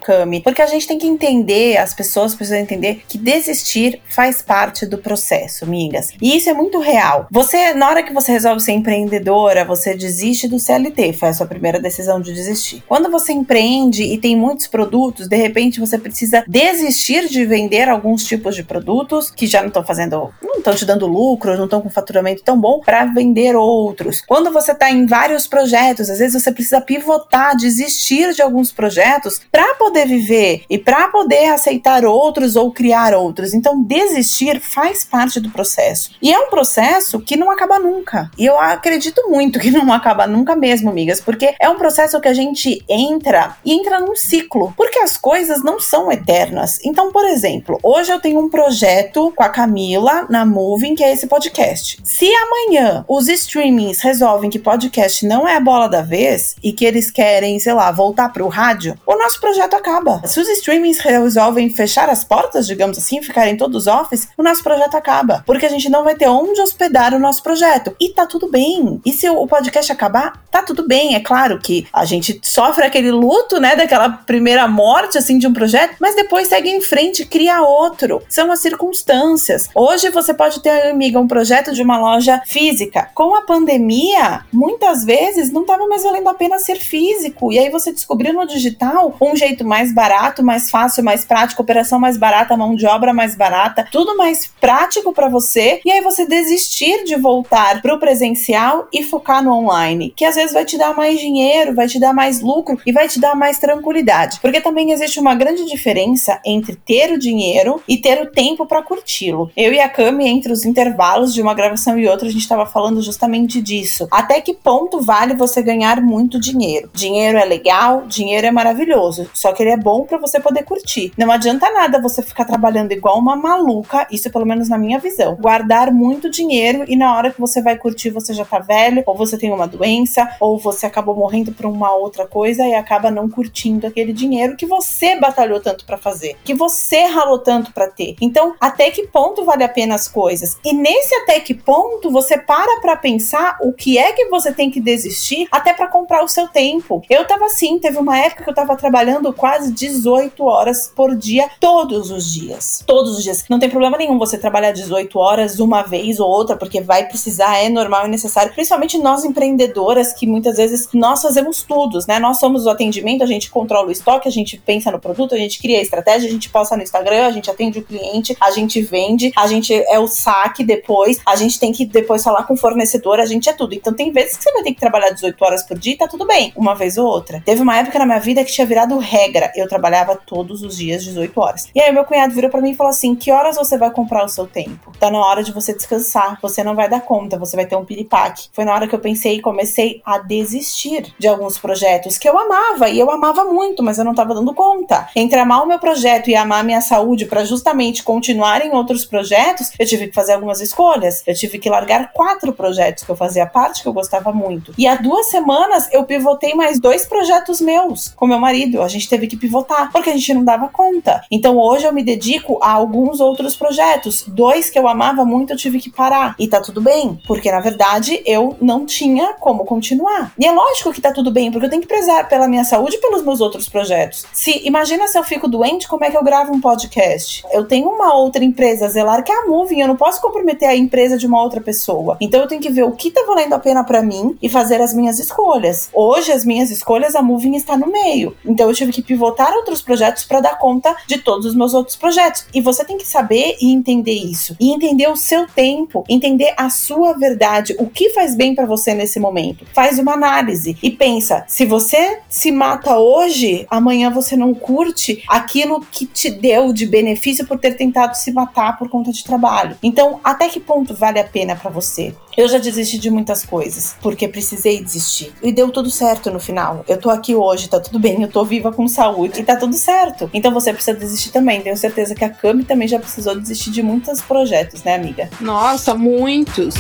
Cami. 0.01 0.41
Porque 0.43 0.63
a 0.63 0.67
gente 0.67 0.87
tem 0.87 0.99
que 0.99 1.07
entender, 1.07 1.77
as 1.77 1.95
pessoas 1.95 2.35
precisam 2.35 2.59
entender 2.61 3.03
que 3.09 3.19
desistir 3.19 4.01
faz 4.09 4.43
parte 4.43 4.87
do 4.87 4.99
processo, 4.99 5.65
amigas. 5.65 6.13
E 6.21 6.37
isso 6.37 6.49
é 6.51 6.55
muito 6.55 6.79
real. 6.79 7.27
Você, 7.31 7.75
na 7.75 7.89
hora 7.89 8.03
que 8.03 8.13
você 8.13 8.33
resolve 8.33 8.61
ser 8.61 8.73
empreendedora, 8.73 9.65
você 9.65 9.95
desiste 9.95 10.49
do 10.49 10.59
CLT, 10.59 11.13
foi 11.13 11.29
a 11.29 11.33
sua 11.33 11.47
primeira 11.47 11.81
decisão 11.81 12.21
de 12.21 12.33
desistir. 12.33 12.83
Quando 12.87 13.11
você 13.11 13.33
empreende 13.33 14.03
e 14.03 14.19
tem 14.19 14.37
muitos 14.37 14.67
produtos, 14.67 15.29
de 15.29 15.37
repente 15.37 15.81
você 15.81 15.99
precisa 15.99 16.45
desistir 16.47 17.29
de 17.29 17.45
vender 17.45 17.89
alguns 17.89 18.25
tipos 18.25 18.55
de 18.55 18.63
produtos 18.63 19.31
que 19.31 19.47
já 19.47 19.61
não 19.61 19.69
estão 19.69 19.85
fazendo, 19.85 20.33
não 20.43 20.59
estão 20.59 20.75
te 20.75 20.85
dando 20.85 21.07
lucro, 21.07 21.57
não 21.57 21.65
estão 21.65 21.81
com 21.81 21.91
faturamento 21.91 22.43
tão 22.43 22.59
bom 22.59 22.81
para 22.81 23.05
vender 23.07 23.57
outros. 23.57 24.23
Quando 24.27 24.53
você 24.53 24.73
está 24.73 24.91
em 24.91 25.07
vários 25.07 25.47
projetos, 25.47 26.11
às 26.11 26.19
vezes 26.19 26.43
você 26.43 26.53
precisa 26.53 26.81
pivotar, 26.81 27.57
desistir 27.57 28.33
de 28.33 28.43
alguns 28.43 28.73
projetos 28.73 29.18
para 29.50 29.75
poder 29.75 30.06
viver 30.06 30.65
e 30.69 30.79
para 30.79 31.09
poder 31.09 31.47
aceitar 31.47 32.05
outros 32.05 32.56
ou 32.56 32.73
criar 32.73 33.15
outros. 33.15 33.55
Então, 33.55 33.82
desistir 33.82 34.61
faz 34.61 35.05
parte 35.05 35.41
do 35.41 35.50
processo. 35.50 36.11
E 36.20 36.32
é 36.32 36.38
um 36.38 36.50
processo 36.50 37.20
que 37.20 37.37
não 37.37 37.50
acaba 37.50 37.79
nunca. 37.79 38.31
E 38.38 38.47
eu 38.47 38.59
acredito 38.59 39.29
muito 39.29 39.59
que 39.59 39.70
não 39.73 39.93
acaba 39.93 40.26
nunca 40.26 40.55
mesmo, 40.55 40.91
amigas, 40.91 41.20
porque 41.20 41.55
é 41.61 41.69
um 41.69 41.76
processo 41.76 42.20
que 42.20 42.29
a 42.29 42.35
gente 42.35 42.82
entra 42.88 43.56
e 43.65 43.73
entra 43.73 44.00
num 44.00 44.17
ciclo, 44.17 44.73
porque 44.76 44.99
as 44.99 45.17
coisas 45.17 45.62
não 45.62 45.81
são 45.81 46.11
eternas. 46.11 46.79
Então, 46.85 47.12
por 47.12 47.25
exemplo, 47.25 47.79
hoje 47.82 48.11
eu 48.11 48.20
tenho 48.20 48.41
um 48.41 48.49
projeto 48.49 49.32
com 49.35 49.43
a 49.43 49.49
Camila 49.49 50.26
na 50.29 50.44
Moving, 50.44 50.94
que 50.94 51.05
é 51.05 51.12
esse 51.12 51.26
podcast. 51.26 51.99
Se 52.05 52.31
amanhã 52.35 53.05
os 53.09 53.29
streamings 53.29 54.00
resolvem 54.00 54.50
que 54.50 54.59
podcast 54.59 55.26
não 55.26 55.47
é 55.47 55.56
a 55.56 55.61
bola 55.61 55.88
da 55.88 56.03
vez 56.03 56.56
e 56.62 56.73
que 56.73 56.85
eles 56.85 57.11
querem, 57.11 57.59
sei 57.59 57.73
lá, 57.73 57.91
voltar 57.91 58.32
para 58.32 58.44
o 58.44 58.49
rádio, 58.49 58.97
o 59.08 59.16
nosso 59.16 59.40
projeto 59.40 59.72
acaba. 59.72 60.20
Se 60.26 60.38
os 60.38 60.46
streamings 60.50 60.99
resolvem 60.99 61.70
fechar 61.70 62.10
as 62.10 62.22
portas, 62.22 62.66
digamos 62.66 62.99
assim, 62.99 63.22
ficarem 63.22 63.56
todos 63.56 63.87
office, 63.87 64.28
o 64.37 64.43
nosso 64.43 64.62
projeto 64.62 64.96
acaba. 64.96 65.43
Porque 65.46 65.64
a 65.64 65.70
gente 65.70 65.88
não 65.88 66.05
vai 66.05 66.14
ter 66.14 66.28
onde 66.28 66.60
hospedar 66.60 67.14
o 67.14 67.19
nosso 67.19 67.43
projeto. 67.43 67.96
E 67.99 68.10
tá 68.10 68.26
tudo 68.26 68.50
bem. 68.50 69.00
E 69.06 69.10
se 69.10 69.26
o 69.31 69.46
podcast 69.46 69.90
acabar, 69.90 70.44
tá 70.50 70.62
tudo 70.62 70.87
bem. 70.87 71.14
É 71.14 71.20
claro 71.20 71.58
que 71.58 71.87
a 71.90 72.05
gente 72.05 72.38
sofre 72.43 72.84
aquele 72.84 73.10
luto, 73.10 73.58
né, 73.58 73.75
daquela 73.75 74.10
primeira 74.10 74.69
morte, 74.69 75.16
assim, 75.16 75.38
de 75.38 75.46
um 75.46 75.55
projeto, 75.55 75.96
mas 75.99 76.14
depois 76.14 76.49
segue 76.49 76.69
em 76.69 76.82
frente 76.82 77.25
cria 77.25 77.62
outro. 77.62 78.22
São 78.28 78.52
as 78.52 78.60
circunstâncias. 78.60 79.70
Hoje 79.75 80.10
você 80.10 80.34
pode 80.34 80.60
ter, 80.60 80.91
amiga, 80.91 81.19
um 81.19 81.27
projeto 81.27 81.72
de 81.72 81.82
uma 81.82 81.98
loja 81.98 82.43
física. 82.46 83.08
Com 83.15 83.34
a 83.34 83.41
pandemia, 83.41 84.44
muitas 84.53 85.03
vezes 85.03 85.50
não 85.50 85.62
estava 85.62 85.86
mais 85.86 86.03
valendo 86.03 86.29
a 86.29 86.34
pena 86.34 86.58
ser 86.58 86.77
físico. 86.77 87.50
E 87.50 87.58
aí 87.58 87.70
você 87.70 87.91
descobriu 87.91 88.34
no 88.34 88.46
digital 88.46 88.97
um 89.20 89.36
jeito 89.36 89.64
mais 89.64 89.93
barato, 89.93 90.43
mais 90.44 90.70
fácil, 90.70 91.05
mais 91.05 91.24
prático, 91.24 91.62
operação 91.62 91.98
mais 91.98 92.17
barata, 92.17 92.56
mão 92.56 92.74
de 92.74 92.86
obra 92.86 93.12
mais 93.12 93.34
barata, 93.34 93.86
tudo 93.90 94.17
mais 94.17 94.50
prático 94.60 95.12
para 95.12 95.28
você. 95.28 95.81
E 95.84 95.90
aí 95.90 96.00
você 96.00 96.26
desistir 96.26 97.05
de 97.05 97.17
voltar 97.17 97.81
pro 97.82 97.98
presencial 97.98 98.88
e 98.93 99.02
focar 99.02 99.43
no 99.43 99.52
online, 99.52 100.12
que 100.17 100.24
às 100.24 100.34
vezes 100.34 100.52
vai 100.52 100.64
te 100.64 100.76
dar 100.76 100.94
mais 100.94 101.19
dinheiro, 101.20 101.74
vai 101.74 101.86
te 101.86 101.98
dar 101.98 102.12
mais 102.12 102.40
lucro 102.40 102.78
e 102.86 102.93
vai 102.93 103.08
te 103.08 103.20
dar 103.20 103.34
mais 103.34 103.58
tranquilidade. 103.58 104.38
Porque 104.40 104.60
também 104.60 104.93
existe 104.93 105.20
uma 105.20 105.34
grande 105.34 105.64
diferença 105.67 106.40
entre 106.44 106.76
ter 106.76 107.12
o 107.12 107.19
dinheiro 107.19 107.82
e 107.86 107.96
ter 107.96 108.20
o 108.22 108.31
tempo 108.31 108.67
para 108.67 108.82
curti-lo. 108.82 109.50
Eu 109.56 109.72
e 109.72 109.81
a 109.81 109.88
Cami, 109.88 110.26
entre 110.28 110.52
os 110.52 110.64
intervalos 110.64 111.34
de 111.34 111.43
uma 111.43 111.55
gravação 111.55 111.98
e 111.98 112.08
outra, 112.08 112.28
a 112.28 112.31
gente 112.31 112.43
estava 112.43 112.67
falando 112.67 113.02
justamente 113.02 113.60
disso. 113.60 114.06
Até 114.10 114.40
que 114.40 114.55
ponto 114.55 115.00
vale 115.00 115.34
você 115.34 115.62
ganhar 115.62 116.00
muito 116.00 116.40
dinheiro. 116.40 116.90
Dinheiro 116.93 117.38
é 117.38 117.44
legal, 117.44 118.06
dinheiro 118.06 118.46
é 118.46 118.50
maravilhoso, 118.50 118.88
só 119.35 119.53
que 119.53 119.63
ele 119.63 119.71
é 119.71 119.77
bom 119.77 120.05
para 120.05 120.19
você 120.19 120.41
poder 120.41 120.65
curtir. 120.65 121.13
Não 121.17 121.31
adianta 121.31 121.71
nada 121.71 122.01
você 122.01 122.23
ficar 122.23 122.45
trabalhando 122.45 122.93
igual 122.93 123.19
uma 123.19 123.37
maluca, 123.37 124.07
isso 124.11 124.31
pelo 124.31 124.47
menos 124.47 124.69
na 124.69 124.79
minha 124.79 124.99
visão. 124.99 125.37
Guardar 125.37 125.93
muito 125.93 126.31
dinheiro 126.31 126.85
e 126.89 126.97
na 126.97 127.17
hora 127.17 127.31
que 127.31 127.41
você 127.41 127.61
vai 127.63 127.77
curtir 127.77 128.11
você 128.11 128.33
já 128.33 128.45
tá 128.45 128.59
velho, 128.59 129.03
ou 129.07 129.17
você 129.17 129.39
tem 129.39 129.53
uma 129.53 129.67
doença, 129.67 130.37
ou 130.41 130.59
você 130.59 130.87
acabou 130.87 131.15
morrendo 131.15 131.53
por 131.53 131.67
uma 131.67 131.95
outra 131.95 132.27
coisa 132.27 132.67
e 132.67 132.75
acaba 132.75 133.11
não 133.11 133.29
curtindo 133.29 133.87
aquele 133.87 134.13
dinheiro 134.13 134.57
que 134.57 134.67
você 134.67 135.19
batalhou 135.19 135.61
tanto 135.61 135.85
para 135.85 135.97
fazer, 135.97 136.37
que 136.45 136.55
você 136.55 137.05
ralou 137.05 137.39
tanto 137.39 137.73
para 137.73 137.89
ter. 137.89 138.17
Então, 138.21 138.55
até 138.61 138.91
que 138.91 139.07
ponto 139.07 139.45
vale 139.45 139.65
a 139.65 139.69
pena 139.69 139.95
as 139.95 140.09
coisas? 140.09 140.59
E 140.65 140.73
nesse 140.73 141.15
até 141.17 141.41
que 141.41 141.55
ponto 141.55 142.11
você 142.11 142.39
para 142.39 142.81
para 142.81 142.97
pensar 142.97 143.59
o 143.63 143.73
que 143.73 143.99
é 143.99 144.13
que 144.13 144.27
você 144.27 144.53
tem 144.53 144.71
que 144.71 144.81
desistir 144.81 145.47
até 145.51 145.73
para 145.73 145.89
comprar 145.89 146.23
o 146.23 146.29
seu 146.29 146.49
tempo. 146.49 147.03
Eu 147.09 147.27
tava 147.27 147.47
assim, 147.47 147.79
teve 147.79 147.99
uma 147.99 148.19
época 148.19 148.45
que 148.45 148.51
eu 148.51 148.55
tava 148.55 148.77
trabalhando 148.79 149.32
quase 149.32 149.73
18 149.73 150.43
horas 150.44 150.91
por 150.94 151.15
dia, 151.15 151.49
todos 151.61 152.11
os 152.11 152.32
dias. 152.32 152.82
Todos 152.87 153.19
os 153.19 153.23
dias. 153.23 153.44
Não 153.49 153.58
tem 153.58 153.69
problema 153.69 153.97
nenhum 153.97 154.19
você 154.19 154.39
trabalhar 154.39 154.73
18 154.73 155.19
horas 155.19 155.61
uma 155.61 155.82
vez 155.82 156.20
ou 156.20 156.29
outra, 156.29 156.56
porque 156.56 156.81
vai 156.81 157.06
precisar, 157.06 157.58
é 157.58 157.69
normal 157.69 158.06
e 158.06 158.11
necessário. 158.11 158.53
Principalmente 158.53 158.99
nós 158.99 159.25
empreendedoras, 159.25 160.13
que 160.13 160.27
muitas 160.27 160.56
vezes 160.56 160.89
nós 160.93 161.23
fazemos 161.23 161.63
tudo, 161.63 161.99
né? 162.08 162.19
Nós 162.19 162.39
somos 162.39 162.67
o 162.67 162.70
atendimento, 162.70 163.23
a 163.23 163.27
gente 163.27 163.51
controla 163.51 163.89
o 163.89 163.93
estoque, 163.93 164.29
a 164.29 164.32
gente 164.32 164.56
pensa 164.58 164.91
no 164.91 164.99
produto, 164.99 165.35
a 165.35 165.39
gente 165.39 165.58
cria 165.58 165.79
a 165.79 165.82
estratégia, 165.82 166.29
a 166.29 166.32
gente 166.32 166.49
posta 166.49 166.77
no 166.77 166.82
Instagram, 166.82 167.27
a 167.27 167.31
gente 167.31 167.51
atende 167.51 167.79
o 167.79 167.82
cliente, 167.82 168.37
a 168.41 168.51
gente 168.51 168.81
vende, 168.81 169.32
a 169.37 169.47
gente 169.47 169.75
é 169.75 169.99
o 169.99 170.06
saque 170.06 170.65
depois, 170.65 171.20
a 171.27 171.37
gente 171.37 171.58
tem 171.58 171.73
que 171.73 171.85
depois 171.85 172.23
falar 172.23 172.44
com 172.44 172.55
o 172.55 172.56
fornecedor, 172.56 173.20
a 173.20 173.27
gente 173.27 173.49
é 173.49 173.53
tudo. 173.53 173.75
Então 173.75 173.93
tem 173.93 174.13
vezes 174.13 174.37
que 174.37 174.44
você 174.44 174.53
vai 174.53 174.63
ter 174.63 174.73
que 174.73 174.81
trabalhar 174.81 175.11
18 175.11 175.44
horas 175.44 175.63
por 175.63 175.79
dia 175.79 175.94
e 175.94 175.97
tá 175.97 176.06
tudo 176.06 176.27
bem 176.27 176.53
uma 176.56 176.75
vez 176.75 176.99
ou 176.99 177.06
outra. 177.06 177.43
Teve 177.44 177.63
uma 177.63 177.77
época 177.77 177.99
na 177.99 178.06
minha 178.06 178.20
vida 178.20 178.44
que 178.44 178.53
tinha 178.53 178.67
virado 178.69 178.98
regra. 178.98 179.53
Eu 179.56 179.69
trabalhava 179.69 180.15
todos 180.15 180.63
os 180.63 180.77
dias 180.77 181.03
18 181.05 181.41
horas. 181.41 181.69
E 181.75 181.81
aí 181.81 181.93
meu 181.93 182.05
cunhado 182.05 182.34
virou 182.34 182.51
para 182.51 182.60
mim 182.60 182.70
e 182.70 182.75
falou 182.75 182.91
assim: 182.91 183.15
"Que 183.15 183.32
horas 183.32 183.56
você 183.56 183.77
vai 183.77 183.91
comprar 183.91 184.25
o 184.25 184.29
seu 184.29 184.46
tempo? 184.46 184.93
Tá 185.01 185.10
na 185.10 185.19
hora 185.19 185.43
de 185.43 185.53
você 185.53 185.75
descansar. 185.75 186.39
Você 186.43 186.63
não 186.63 186.75
vai 186.75 186.89
dar 186.89 187.01
conta, 187.01 187.39
você 187.39 187.56
vai 187.56 187.67
ter 187.67 187.77
um 187.77 187.84
piripaque". 187.84 188.48
Foi 188.53 188.65
na 188.65 188.75
hora 188.75 188.87
que 188.87 188.94
eu 188.94 188.98
pensei 189.01 189.37
e 189.37 189.41
comecei 189.41 190.03
a 190.05 190.19
desistir 190.19 191.15
de 191.19 191.27
alguns 191.27 191.58
projetos 191.58 192.19
que 192.19 192.29
eu 192.29 192.39
amava 192.39 192.89
e 192.89 192.98
eu 192.98 193.10
amava 193.10 193.44
muito, 193.44 193.82
mas 193.82 193.98
eu 193.98 194.05
não 194.05 194.15
tava 194.15 194.34
dando 194.34 194.55
conta. 194.55 195.08
Entre 195.17 195.39
amar 195.39 195.63
o 195.63 195.67
meu 195.67 195.79
projeto 195.79 196.29
e 196.29 196.37
amar 196.37 196.60
a 196.60 196.65
minha 196.65 196.81
saúde 196.81 197.27
para 197.27 197.44
justamente 197.44 198.03
continuar 198.03 198.65
em 198.65 198.72
outros 198.72 199.05
projetos, 199.05 199.72
eu 199.79 199.87
tive 199.87 200.08
que 200.08 200.15
fazer 200.15 200.34
algumas 200.34 200.60
escolhas. 200.60 201.22
Eu 201.27 201.34
tive 201.34 201.58
que 201.58 201.70
largar 201.70 202.13
quatro 202.13 202.53
projetos 202.53 203.05
que 203.05 203.10
eu 203.10 203.17
fazia 203.17 203.46
parte 203.46 203.82
que 203.82 203.89
eu 203.89 203.93
gostava 203.93 204.32
muito. 204.32 204.75
E 204.77 204.87
há 204.87 204.96
duas 204.96 205.27
semanas 205.27 205.89
eu 205.93 206.05
pivotei 206.05 206.55
mais 206.55 206.79
dois 206.79 207.06
projetos 207.06 207.60
meus 207.60 208.08
com 208.08 208.27
meu 208.27 208.39
marido. 208.58 208.82
A 208.82 208.88
gente 208.88 209.08
teve 209.08 209.27
que 209.27 209.36
pivotar 209.36 209.91
porque 209.93 210.10
a 210.10 210.12
gente 210.12 210.34
não 210.34 210.44
dava 210.44 210.69
conta. 210.69 211.22
Então 211.31 211.56
hoje 211.58 211.84
eu 211.84 211.93
me 211.93 212.03
dedico 212.03 212.58
a 212.62 212.72
alguns 212.72 213.20
outros 213.20 213.56
projetos. 213.56 214.24
Dois 214.27 214.70
que 214.70 214.79
eu 214.79 214.88
amava 214.88 215.24
muito 215.24 215.53
eu 215.53 215.56
tive 215.56 215.81
que 215.81 215.91
parar. 215.91 216.34
E 216.38 216.48
tá 216.48 216.60
tudo 216.60 216.81
bem, 216.81 217.20
porque 217.27 217.50
na 217.50 217.60
verdade 217.60 218.22
eu 218.27 218.56
não 218.60 218.84
tinha 218.84 219.34
como 219.34 219.65
continuar. 219.65 220.32
E 220.38 220.46
é 220.46 220.53
lógico 220.53 220.93
que 220.93 221.00
tá 221.00 221.12
tudo 221.12 221.31
bem, 221.31 221.50
porque 221.50 221.67
eu 221.67 221.70
tenho 221.70 221.82
que 221.82 221.88
prezar 221.88 222.29
pela 222.29 222.48
minha 222.48 222.65
saúde 222.65 222.96
e 222.96 223.00
pelos 223.00 223.22
meus 223.22 223.41
outros 223.41 223.69
projetos. 223.69 224.27
Se 224.32 224.67
imagina 224.67 225.06
se 225.06 225.19
eu 225.19 225.24
fico 225.24 225.48
doente, 225.48 225.88
como 225.88 226.05
é 226.05 226.10
que 226.10 226.17
eu 226.17 226.24
gravo 226.24 226.53
um 226.53 226.60
podcast? 226.60 227.44
Eu 227.53 227.65
tenho 227.65 227.88
uma 227.88 228.15
outra 228.15 228.44
empresa 228.44 228.86
a 228.86 228.88
zelar 228.88 229.22
que 229.22 229.32
é 229.32 229.43
a 229.43 229.46
Moving, 229.46 229.81
eu 229.81 229.88
não 229.88 229.96
posso 229.96 230.20
comprometer 230.20 230.69
a 230.69 230.77
empresa 230.77 231.17
de 231.17 231.27
uma 231.27 231.43
outra 231.43 231.60
pessoa. 231.60 232.17
Então 232.20 232.41
eu 232.41 232.48
tenho 232.48 232.60
que 232.60 232.70
ver 232.70 232.84
o 232.84 232.93
que 232.93 233.10
tá 233.10 233.24
valendo 233.27 233.55
a 233.55 233.58
pena 233.58 233.84
para 233.84 234.03
mim 234.03 234.36
e 234.43 234.48
fazer 234.48 234.81
as 234.81 234.94
minhas 234.94 235.19
escolhas. 235.19 235.88
Hoje 235.93 236.32
as 236.32 236.44
minhas 236.44 236.70
escolhas 236.70 237.15
a 237.15 237.22
Moving 237.22 237.56
está 237.56 237.77
no 237.77 237.86
meio. 237.86 238.34
Então 238.45 238.69
eu 238.69 238.75
tive 238.75 238.93
que 238.93 239.03
pivotar 239.03 239.53
outros 239.53 239.83
projetos 239.83 240.25
para 240.25 240.41
dar 240.41 240.59
conta 240.59 240.95
de 241.07 241.19
todos 241.19 241.47
os 241.47 241.55
meus 241.55 241.75
outros 241.75 241.97
projetos. 241.97 242.47
E 242.55 242.61
você 242.61 242.85
tem 242.85 242.99
que 242.99 243.07
saber 243.07 243.57
e 243.61 243.73
entender 243.73 244.13
isso. 244.13 244.57
E 244.61 244.71
entender 244.73 245.09
o 245.09 245.17
seu 245.17 245.47
tempo, 245.47 246.05
entender 246.09 246.55
a 246.57 246.71
sua 246.71 247.13
verdade, 247.15 247.75
o 247.79 247.89
que 247.89 248.11
faz 248.11 248.35
bem 248.35 248.55
para 248.55 248.67
você 248.67 248.95
nesse 248.95 249.19
momento. 249.19 249.67
Faz 249.73 249.99
uma 249.99 250.13
análise 250.13 250.77
e 250.83 250.91
pensa, 250.91 251.45
se 251.49 251.65
você 251.65 252.21
se 252.29 252.51
mata 252.51 252.99
hoje, 252.99 253.67
amanhã 253.71 254.11
você 254.11 254.37
não 254.37 254.55
curte 254.55 255.23
aquilo 255.29 255.81
que 255.81 256.07
te 256.07 256.31
deu 256.31 256.73
de 256.73 256.87
benefício 256.87 257.47
por 257.47 257.59
ter 257.59 257.75
tentado 257.75 258.17
se 258.17 258.33
matar 258.33 258.79
por 258.79 258.89
conta 258.89 259.13
de 259.13 259.25
trabalho. 259.25 259.77
Então, 259.83 260.21
até 260.23 260.49
que 260.49 260.61
ponto 260.61 260.95
vale 260.95 261.19
a 261.19 261.25
pena 261.25 261.57
para 261.57 261.71
você? 261.71 262.15
Eu 262.39 262.47
já 262.47 262.59
desisti 262.59 262.99
de 262.99 263.11
muitas 263.11 263.45
coisas, 263.45 263.97
porque 264.01 264.29
precisei 264.29 264.81
desistir. 264.81 265.33
E 265.43 265.51
deu 265.51 265.73
tudo 265.73 265.91
certo 265.91 266.31
no 266.31 266.39
final. 266.39 266.85
Eu 266.87 266.97
tô 266.97 267.11
aqui 267.11 267.35
hoje, 267.35 267.69
tá 267.69 267.81
tudo 267.81 267.99
bem, 267.99 268.23
eu 268.23 268.29
tô 268.29 268.45
viva 268.45 268.71
com 268.71 268.87
saúde 268.87 269.41
e 269.41 269.43
tá 269.43 269.57
tudo 269.57 269.75
certo. 269.75 270.31
Então 270.33 270.55
você 270.55 270.73
precisa 270.73 270.97
desistir 270.97 271.31
também. 271.31 271.61
Tenho 271.61 271.77
certeza 271.77 272.15
que 272.15 272.25
a 272.25 272.31
Cami 272.31 272.63
também 272.63 272.87
já 272.87 273.01
precisou 273.01 273.35
desistir 273.35 273.73
de 273.73 273.83
muitos 273.83 274.21
projetos, 274.21 274.85
né, 274.85 274.95
amiga? 274.95 275.29
Nossa, 275.41 275.97
muitos. 275.97 276.77